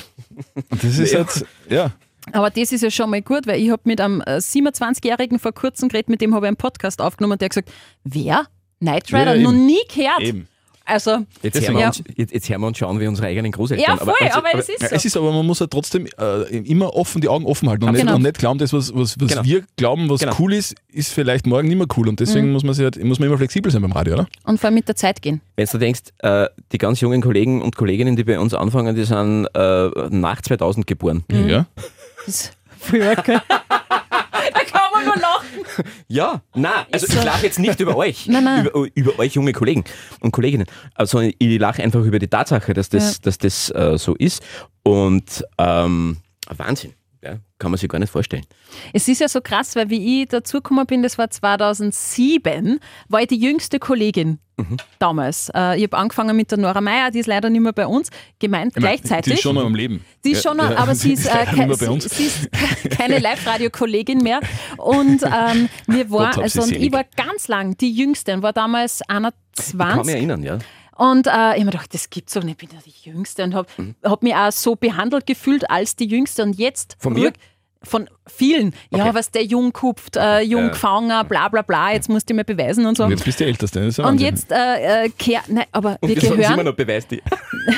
Und 0.70 0.84
das 0.84 0.98
ist 0.98 1.16
halt, 1.16 1.46
ja. 1.70 1.92
Aber 2.32 2.50
das 2.50 2.72
ist 2.72 2.82
ja 2.82 2.92
schon 2.92 3.10
mal 3.10 3.22
gut, 3.22 3.48
weil 3.48 3.60
ich 3.62 3.72
habe 3.72 3.82
mit 3.86 4.00
einem 4.00 4.22
äh, 4.22 4.38
27-Jährigen 4.38 5.40
vor 5.40 5.54
kurzem 5.54 5.90
geredet, 5.90 6.10
mit 6.10 6.22
dem 6.22 6.36
habe 6.36 6.46
ich 6.46 6.50
einen 6.50 6.58
Podcast 6.58 7.02
aufgenommen 7.02 7.34
und 7.34 7.42
der 7.42 7.48
hat 7.48 7.52
gesagt, 7.52 7.72
wer? 8.04 8.46
Knight 8.80 9.08
Rider? 9.12 9.36
Ja, 9.36 9.42
Noch 9.42 9.52
nie 9.52 9.82
gehört. 9.94 10.22
Eben. 10.22 10.48
Also, 10.84 11.20
Jetzt, 11.44 11.62
hören 11.62 11.76
wir 11.76 11.82
Ja. 11.82 11.88
uns, 11.88 12.04
jetzt, 12.16 12.34
jetzt 12.34 12.50
hören 12.50 12.60
wir 12.62 12.68
uns 12.68 12.78
schauen 12.78 13.00
wie 13.00 13.08
unsere 13.08 13.28
eigenen 13.28 13.52
Großeltern. 13.52 13.86
ja, 13.88 13.98
voll, 14.04 14.14
also- 14.20 14.38
aber, 14.40 14.56
es 14.56 14.68
ist 14.68 14.82
Ja, 14.82 14.90
so. 14.90 14.96
Es 14.96 15.06
ist 15.06 15.16
aber, 15.16 15.32
man 15.32 15.46
muss 15.46 15.62
halt 15.62 15.72
trotzdem 15.72 16.08
äh, 16.18 16.42
immer 16.58 16.94
offen 16.96 17.22
die 17.22 17.30
Augen 17.30 17.46
offen 17.46 17.70
halten 17.70 17.84
und, 17.86 17.92
nicht, 17.92 18.02
Genau. 18.02 18.16
und 18.16 18.24
nicht 18.24 18.40
glauben, 18.40 18.58
das, 18.60 18.74
was, 18.74 18.94
was, 18.94 19.16
was 19.20 19.30
Genau. 19.30 19.44
wir 19.44 19.64
glauben, 19.78 20.10
was 20.10 20.22
Genau. 20.22 20.36
cool 20.40 20.54
ist, 20.54 20.76
ist 20.92 21.14
vielleicht 21.14 21.46
morgen 21.46 21.68
nicht 21.68 21.78
mehr 21.78 21.88
cool. 21.98 22.10
Und 22.10 22.20
deswegen 22.20 22.48
Mhm. 22.48 22.54
muss, 22.54 22.64
man 22.64 22.74
sich 22.74 22.84
halt, 22.84 23.02
muss 23.04 23.20
man 23.20 23.28
immer 23.30 23.38
flexibel 23.38 23.72
sein 23.72 23.82
beim 23.84 23.92
Radio, 23.92 24.16
oder? 24.16 24.28
Und 24.44 24.60
vor 24.60 24.68
allem 24.68 24.76
mit 24.76 24.88
der 24.88 24.96
Zeit 24.96 25.22
gehen. 25.22 25.40
Wenn 25.56 25.68
du 25.72 25.78
denkst, 25.78 26.02
äh, 26.20 26.48
die 26.72 26.78
ganz 26.80 27.00
jungen 27.00 27.22
Kollegen 27.22 27.62
und 27.62 27.76
Kolleginnen, 27.76 28.16
die 28.16 28.24
bei 28.24 28.40
uns 28.40 28.54
anfangen, 28.54 28.96
die 28.96 29.04
sind 29.04 29.46
äh, 29.54 29.90
nach 30.10 30.42
2000 30.42 30.88
geboren. 30.88 31.24
Mhm. 31.32 31.48
Ja. 31.48 31.66
Das 32.26 32.28
ist 32.28 32.54
früher. 32.80 33.16
da 33.16 33.24
kann 33.24 33.42
man 34.94 35.06
nur 35.06 35.16
lachen. 35.16 35.61
Ja, 36.08 36.42
nein, 36.56 36.86
also 36.92 37.06
Ist 37.08 37.16
ich 37.16 37.24
lache 37.24 37.46
jetzt 37.46 37.60
nicht 37.60 37.80
über 37.80 37.96
euch, 37.96 38.28
Nein, 38.28 38.44
nein. 38.44 38.66
Über, 38.66 38.88
über 38.94 39.20
euch 39.20 39.34
junge 39.36 39.54
Kollegen 39.54 39.84
und 40.20 40.32
Kolleginnen, 40.32 40.66
also 40.96 41.20
ich 41.22 41.60
lache 41.60 41.82
einfach 41.84 42.01
über 42.04 42.20
die 42.20 42.28
Tatsache, 42.28 42.74
dass 42.74 42.90
das, 42.90 43.16
Ja. 43.16 43.20
dass 43.24 43.38
das 43.38 43.70
äh, 43.72 43.98
so 43.98 44.16
ist. 44.16 44.42
Und 44.84 45.46
ähm, 45.58 46.18
Wahnsinn, 46.50 46.94
ja, 47.24 47.38
kann 47.60 47.72
man 47.72 47.78
sich 47.78 47.88
gar 47.90 48.00
nicht 48.00 48.12
vorstellen. 48.12 48.46
Es 48.94 49.08
ist 49.08 49.20
ja 49.22 49.28
so 49.28 49.42
krass, 49.42 49.75
weil 49.75 49.90
wie 49.90 50.22
ich 50.24 50.28
dazugekommen 50.30 50.86
bin, 50.88 51.04
das 51.04 51.18
war 51.18 51.30
2007, 51.30 52.80
war 53.10 53.22
ich 53.22 53.28
die 53.28 53.38
jüngste 53.40 53.80
Kollegin 53.80 54.40
Mhm. 54.58 54.78
damals. 55.00 55.50
Äh, 55.56 55.78
ich 55.78 55.84
habe 55.84 55.98
angefangen 55.98 56.36
mit 56.36 56.51
der 56.51 56.58
Nora 56.60 56.82
Meyer, 56.82 57.10
die 57.10 57.20
ist 57.20 57.25
leider 57.28 57.50
nicht 57.50 57.62
mehr 57.62 57.74
bei 57.74 57.88
uns, 57.88 58.10
gemeint 58.38 58.74
Ich 58.75 58.82
gleichzeitig. 58.82 59.25
Die 59.34 59.38
ist 59.38 59.42
schon 59.42 59.56
noch 59.56 59.66
am 59.66 59.74
Leben. 59.75 60.04
Sie 60.24 60.32
ist 60.32 60.44
schon, 60.44 60.58
noch, 60.58 60.75
aber 60.78 60.94
sie 60.94 61.13
ist, 61.13 61.25
äh, 61.25 61.46
ke- 61.46 61.74
sie, 61.75 62.10
sie 62.10 62.25
ist 62.25 62.51
ke- 62.51 62.90
keine 62.90 63.18
Live-Radio-Kollegin 63.20 64.20
mehr. 64.20 64.40
Und 64.78 65.24
ähm, 65.24 65.70
wir 65.88 66.12
sie 66.34 66.42
also 66.42 66.62
und 66.63 66.72
ich 66.74 66.92
war 66.92 67.06
ganz 67.16 67.48
lang 67.48 67.75
die 67.78 67.92
Jüngste 67.92 68.34
und 68.34 68.44
war 68.44 68.54
damals 68.54 69.01
Ich 69.01 69.08
kann 69.08 69.24
mich 69.24 69.82
21. 69.82 70.16
erinnern, 70.16 70.44
ja. 70.44 70.60
Und 71.01 71.25
äh, 71.25 71.29
ich 71.29 71.36
habe 71.36 71.60
mir 71.65 71.72
gedacht, 71.72 71.93
das 71.96 72.10
gibt's 72.12 72.34
doch 72.34 72.43
nicht, 72.43 72.62
ich 72.62 72.70
bin 72.70 72.77
ja 72.77 72.84
die 72.86 73.10
Jüngste 73.10 73.43
und 73.43 73.55
habe 73.55 73.67
Mhm. 73.77 73.96
hab 74.03 74.22
mich 74.22 74.36
auch 74.36 74.51
so 74.51 74.75
behandelt 74.75 75.25
gefühlt 75.25 75.67
als 75.70 75.96
die 75.96 76.05
Jüngste 76.05 76.43
und 76.43 76.53
jetzt 76.60 76.96
Von 77.00 77.13
mir? 77.13 77.29
rück- 77.29 77.36
von 77.84 78.08
vielen. 78.28 78.76
Ja, 78.92 79.06
Okay. 79.06 79.16
was 79.16 79.32
der 79.32 79.44
jung 79.44 79.74
kupft, 79.74 80.16
äh, 80.16 80.42
jung 80.42 80.66
Ja. 80.66 80.70
gefangen, 80.70 81.28
bla 81.28 81.48
bla 81.50 81.64
bla, 81.64 81.92
jetzt 81.94 82.10
musst 82.10 82.30
du 82.30 82.34
mir 82.36 82.44
beweisen 82.44 82.86
und 82.86 82.96
so. 82.96 83.06
Und 83.06 83.10
jetzt 83.12 83.26
bist 83.26 83.40
du 83.40 83.44
die 83.44 83.50
Älteste. 83.50 83.84
Das 83.84 83.98
ja 83.98 84.08
Und 84.08 84.22
jetzt 84.22 84.52
äh, 84.52 85.06
äh, 85.06 85.10
kehr, 85.10 85.42
nein, 85.48 85.66
aber 85.72 85.98
Und 86.00 86.10
wir 86.10 86.22
sie 86.22 86.28
immer 86.28 86.36
gehören, 86.38 86.66
noch 86.66 86.76
beweist. 86.76 87.10
Die. 87.10 87.22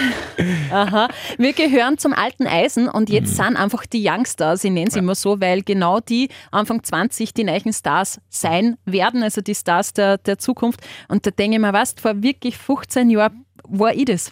aha, 0.71 1.07
wir 1.37 1.53
gehören 1.53 1.97
zum 1.97 2.13
alten 2.13 2.47
Eisen 2.47 2.89
und 2.89 3.09
jetzt 3.09 3.31
Mhm. 3.37 3.43
sind 3.43 3.55
einfach 3.57 3.85
die 3.85 4.07
Youngstars, 4.07 4.63
ich 4.63 4.71
nenne 4.71 4.91
sie 4.91 4.99
immer 4.99 5.15
so, 5.15 5.39
weil 5.39 5.61
genau 5.63 5.99
die 5.99 6.29
Anfang 6.51 6.83
20 6.83 7.33
die 7.33 7.43
neuen 7.43 7.71
Stars 7.73 8.19
sein 8.29 8.77
werden, 8.85 9.23
also 9.23 9.41
die 9.41 9.55
Stars 9.55 9.93
der, 9.93 10.17
der 10.17 10.37
Zukunft. 10.37 10.81
Und 11.07 11.25
da 11.25 11.31
denke 11.31 11.55
ich 11.57 11.61
mir, 11.61 11.73
was, 11.73 11.95
vor 11.99 12.21
wirklich 12.21 12.57
15 12.57 13.09
Jahren 13.09 13.45
war 13.63 13.93
ich 13.93 14.05
das. 14.05 14.31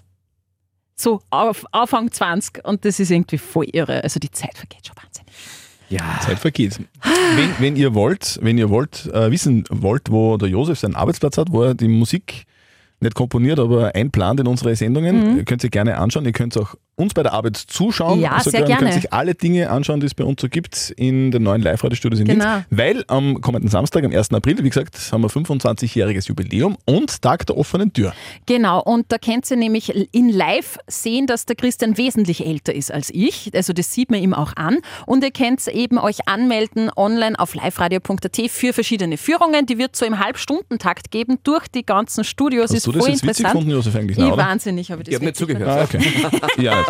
So 0.95 1.22
auf, 1.32 1.65
Anfang 1.72 2.12
20 2.12 2.63
und 2.65 2.86
das 2.86 3.00
ist 3.00 3.10
irgendwie 3.10 3.38
voll 3.39 3.65
irre. 3.72 4.04
Also 4.04 4.19
die 4.19 4.30
Zeit 4.30 4.56
vergeht 4.58 4.86
schon 4.86 4.95
Wahnsinn. 4.98 5.11
Ja, 5.91 6.19
Zeit 6.25 6.39
vergeht. 6.39 6.80
Wenn, 7.36 7.49
wenn 7.60 7.75
ihr 7.75 7.93
wollt, 7.93 8.39
wenn 8.41 8.58
ihr 8.58 8.69
wollt, 8.69 9.06
äh, 9.13 9.30
wissen 9.30 9.65
wollt, 9.69 10.10
wo 10.10 10.38
der 10.38 10.49
Josef 10.49 10.80
seinen 10.80 10.95
Arbeitsplatz 10.95 11.38
hat, 11.38 11.51
wo 11.51 11.63
er 11.63 11.75
die 11.75 11.88
Musik 11.88 12.43
nicht 13.01 13.13
komponiert, 13.15 13.60
aber 13.60 13.93
einplant 13.95 14.39
in 14.39 14.47
unsere 14.47 14.75
Sendungen, 14.75 15.38
Mhm. 15.38 15.45
könnt 15.45 15.63
ihr 15.63 15.69
gerne 15.69 15.97
anschauen. 15.97 16.25
Ihr 16.25 16.32
könnt 16.34 16.58
auch 16.58 16.75
uns 17.02 17.14
bei 17.14 17.24
der 17.24 17.34
Arbeit 17.34 17.58
zuschauen. 17.58 18.20
Ja, 18.20 18.40
sehr 18.40 18.62
Ihr 18.62 18.66
könnt 18.66 18.80
gerne. 18.80 18.94
sich 18.94 19.12
alle 19.14 19.36
Dinge 19.36 19.70
anschauen, 19.70 20.00
die 20.00 20.06
es 20.06 20.14
bei 20.14 20.24
uns 20.24 20.42
so 20.42 20.48
gibt 20.50 20.94
in 20.98 21.32
den 21.32 21.44
neuen 21.44 21.62
Live-Radio-Studios 21.62 22.20
in 22.22 22.28
Genau. 22.28 22.54
Linz. 22.56 22.66
Weil 22.70 23.04
am 23.08 23.42
kommenden 23.42 23.70
Samstag, 23.70 24.04
am 24.04 24.12
1. 24.12 24.32
April, 24.34 24.58
wie 24.64 24.70
gesagt, 24.70 24.98
haben 25.12 25.22
wir 25.22 25.30
25-jähriges 25.30 26.28
Jubiläum 26.28 26.78
und 26.86 27.22
Tag 27.22 27.46
der 27.48 27.58
offenen 27.58 27.92
Tür. 27.94 28.14
Genau, 28.46 28.82
und 28.82 29.06
da 29.12 29.18
könnt 29.18 29.50
ihr 29.52 29.58
nämlich 29.58 29.94
in 30.14 30.30
live 30.30 30.78
sehen, 30.88 31.28
dass 31.28 31.46
der 31.46 31.56
Christian 31.56 31.98
wesentlich 31.98 32.46
älter 32.46 32.74
ist 32.74 32.92
als 32.92 33.10
ich. 33.14 33.52
Also 33.56 33.74
das 33.74 33.92
sieht 33.94 34.12
man 34.12 34.22
ihm 34.22 34.34
auch 34.34 34.56
an. 34.56 34.78
Und 35.06 35.24
ihr 35.24 35.32
könnt 35.32 35.68
eben 35.68 35.98
euch 35.98 36.28
anmelden 36.28 36.90
online 36.96 37.38
auf 37.40 37.54
liveradio.at 37.56 38.38
für 38.50 38.74
verschiedene 38.74 39.18
Führungen. 39.18 39.66
Die 39.66 39.78
wird 39.78 39.96
so 39.96 40.06
im 40.06 40.20
Halbstundentakt 40.20 41.12
geben 41.12 41.38
durch 41.44 41.68
die 41.68 41.86
ganzen 41.86 42.24
Studios. 42.24 42.66
Hast 42.70 42.78
ist 42.78 42.88
du 42.88 42.92
das 42.92 43.02
voll 43.04 43.10
jetzt 43.12 43.24
witzig 43.24 43.40
interessant. 43.46 43.54
gefunden, 43.54 43.72
Josef, 43.72 43.96
eigentlich? 43.96 44.18
Ich 44.18 44.38
wahnsinnig, 44.38 44.92
habe 44.92 45.02
ich 45.02 45.06
das 45.08 45.14
Ich 45.14 45.16
hab 45.16 45.24
nicht 45.24 45.36
zugehört. 45.36 45.68
Ah, 45.68 45.84
okay. 45.84 46.00
ja, 46.64 46.84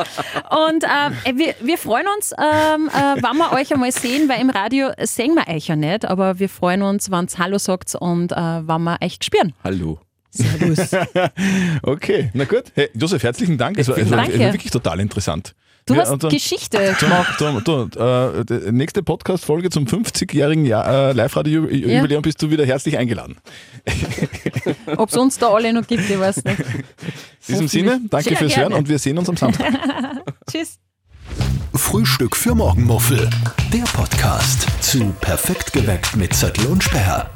Und 0.69 0.83
ähm, 0.83 1.37
wir, 1.37 1.55
wir 1.61 1.77
freuen 1.77 2.05
uns, 2.15 2.33
ähm, 2.37 2.89
äh, 2.89 3.21
wenn 3.21 3.37
wir 3.37 3.53
euch 3.53 3.73
einmal 3.73 3.91
sehen, 3.91 4.29
weil 4.29 4.41
im 4.41 4.49
Radio 4.49 4.89
sehen 5.01 5.35
wir 5.35 5.47
euch 5.53 5.67
ja 5.67 5.75
nicht, 5.75 6.05
aber 6.05 6.39
wir 6.39 6.49
freuen 6.49 6.81
uns, 6.81 7.11
wenn 7.11 7.27
Hallo 7.37 7.57
sagt 7.57 7.95
und 7.95 8.31
äh, 8.31 8.35
wenn 8.35 8.83
wir 8.83 8.97
euch 9.01 9.17
spüren. 9.21 9.53
hallo. 9.63 9.99
Servus. 10.31 10.95
okay. 11.83 12.31
Na 12.33 12.45
gut. 12.45 12.63
Hey, 12.73 12.89
Josef, 12.93 13.21
herzlichen 13.21 13.57
Dank. 13.57 13.77
Es 13.77 13.89
war, 13.89 13.97
es 13.97 14.09
war, 14.09 14.27
wirklich 14.27 14.71
total 14.71 15.01
interessant. 15.01 15.53
Du 15.91 15.97
Ja, 15.97 16.01
hast 16.09 16.23
dann- 16.23 16.29
Geschichte 16.31 16.95
Zum, 16.99 17.63
zum, 17.63 17.89
du, 17.91 17.99
äh, 17.99 18.71
nächste 18.71 19.03
Podcast-Folge 19.03 19.69
zum 19.69 19.85
50-jährigen 19.85 20.65
Jahr- 20.65 21.09
äh, 21.09 21.11
Live-Radio-Jubiläum 21.13 22.21
bist 22.21 22.41
du 22.41 22.49
wieder 22.49 22.65
herzlich 22.65 22.97
eingeladen. 22.97 23.37
Ob 24.97 25.09
es 25.09 25.17
uns 25.17 25.37
da 25.37 25.49
alle 25.49 25.73
noch 25.73 25.85
gibt, 25.87 26.09
ich 26.09 26.19
weiß 26.19 26.43
nicht. 26.43 26.59
In 26.59 26.65
diesem 27.47 27.67
Sinne, 27.67 27.99
danke 28.09 28.29
Sehr 28.29 28.37
fürs 28.37 28.53
gerne. 28.53 28.69
Hören 28.69 28.79
und 28.79 28.89
wir 28.89 28.99
sehen 28.99 29.17
uns 29.17 29.27
am 29.29 29.37
Samstag. 29.37 29.65
Tschüss. 30.51 30.77
Frühstück 31.73 32.35
für 32.35 32.53
Morgenmuffel. 32.55 33.29
Der 33.73 33.83
Podcast 33.83 34.67
zu 34.81 35.13
Perfekt 35.21 35.73
geweckt 35.73 36.15
mit 36.15 36.33
Zettel 36.35 36.67
und 36.67 36.83
Sperr. 36.83 37.29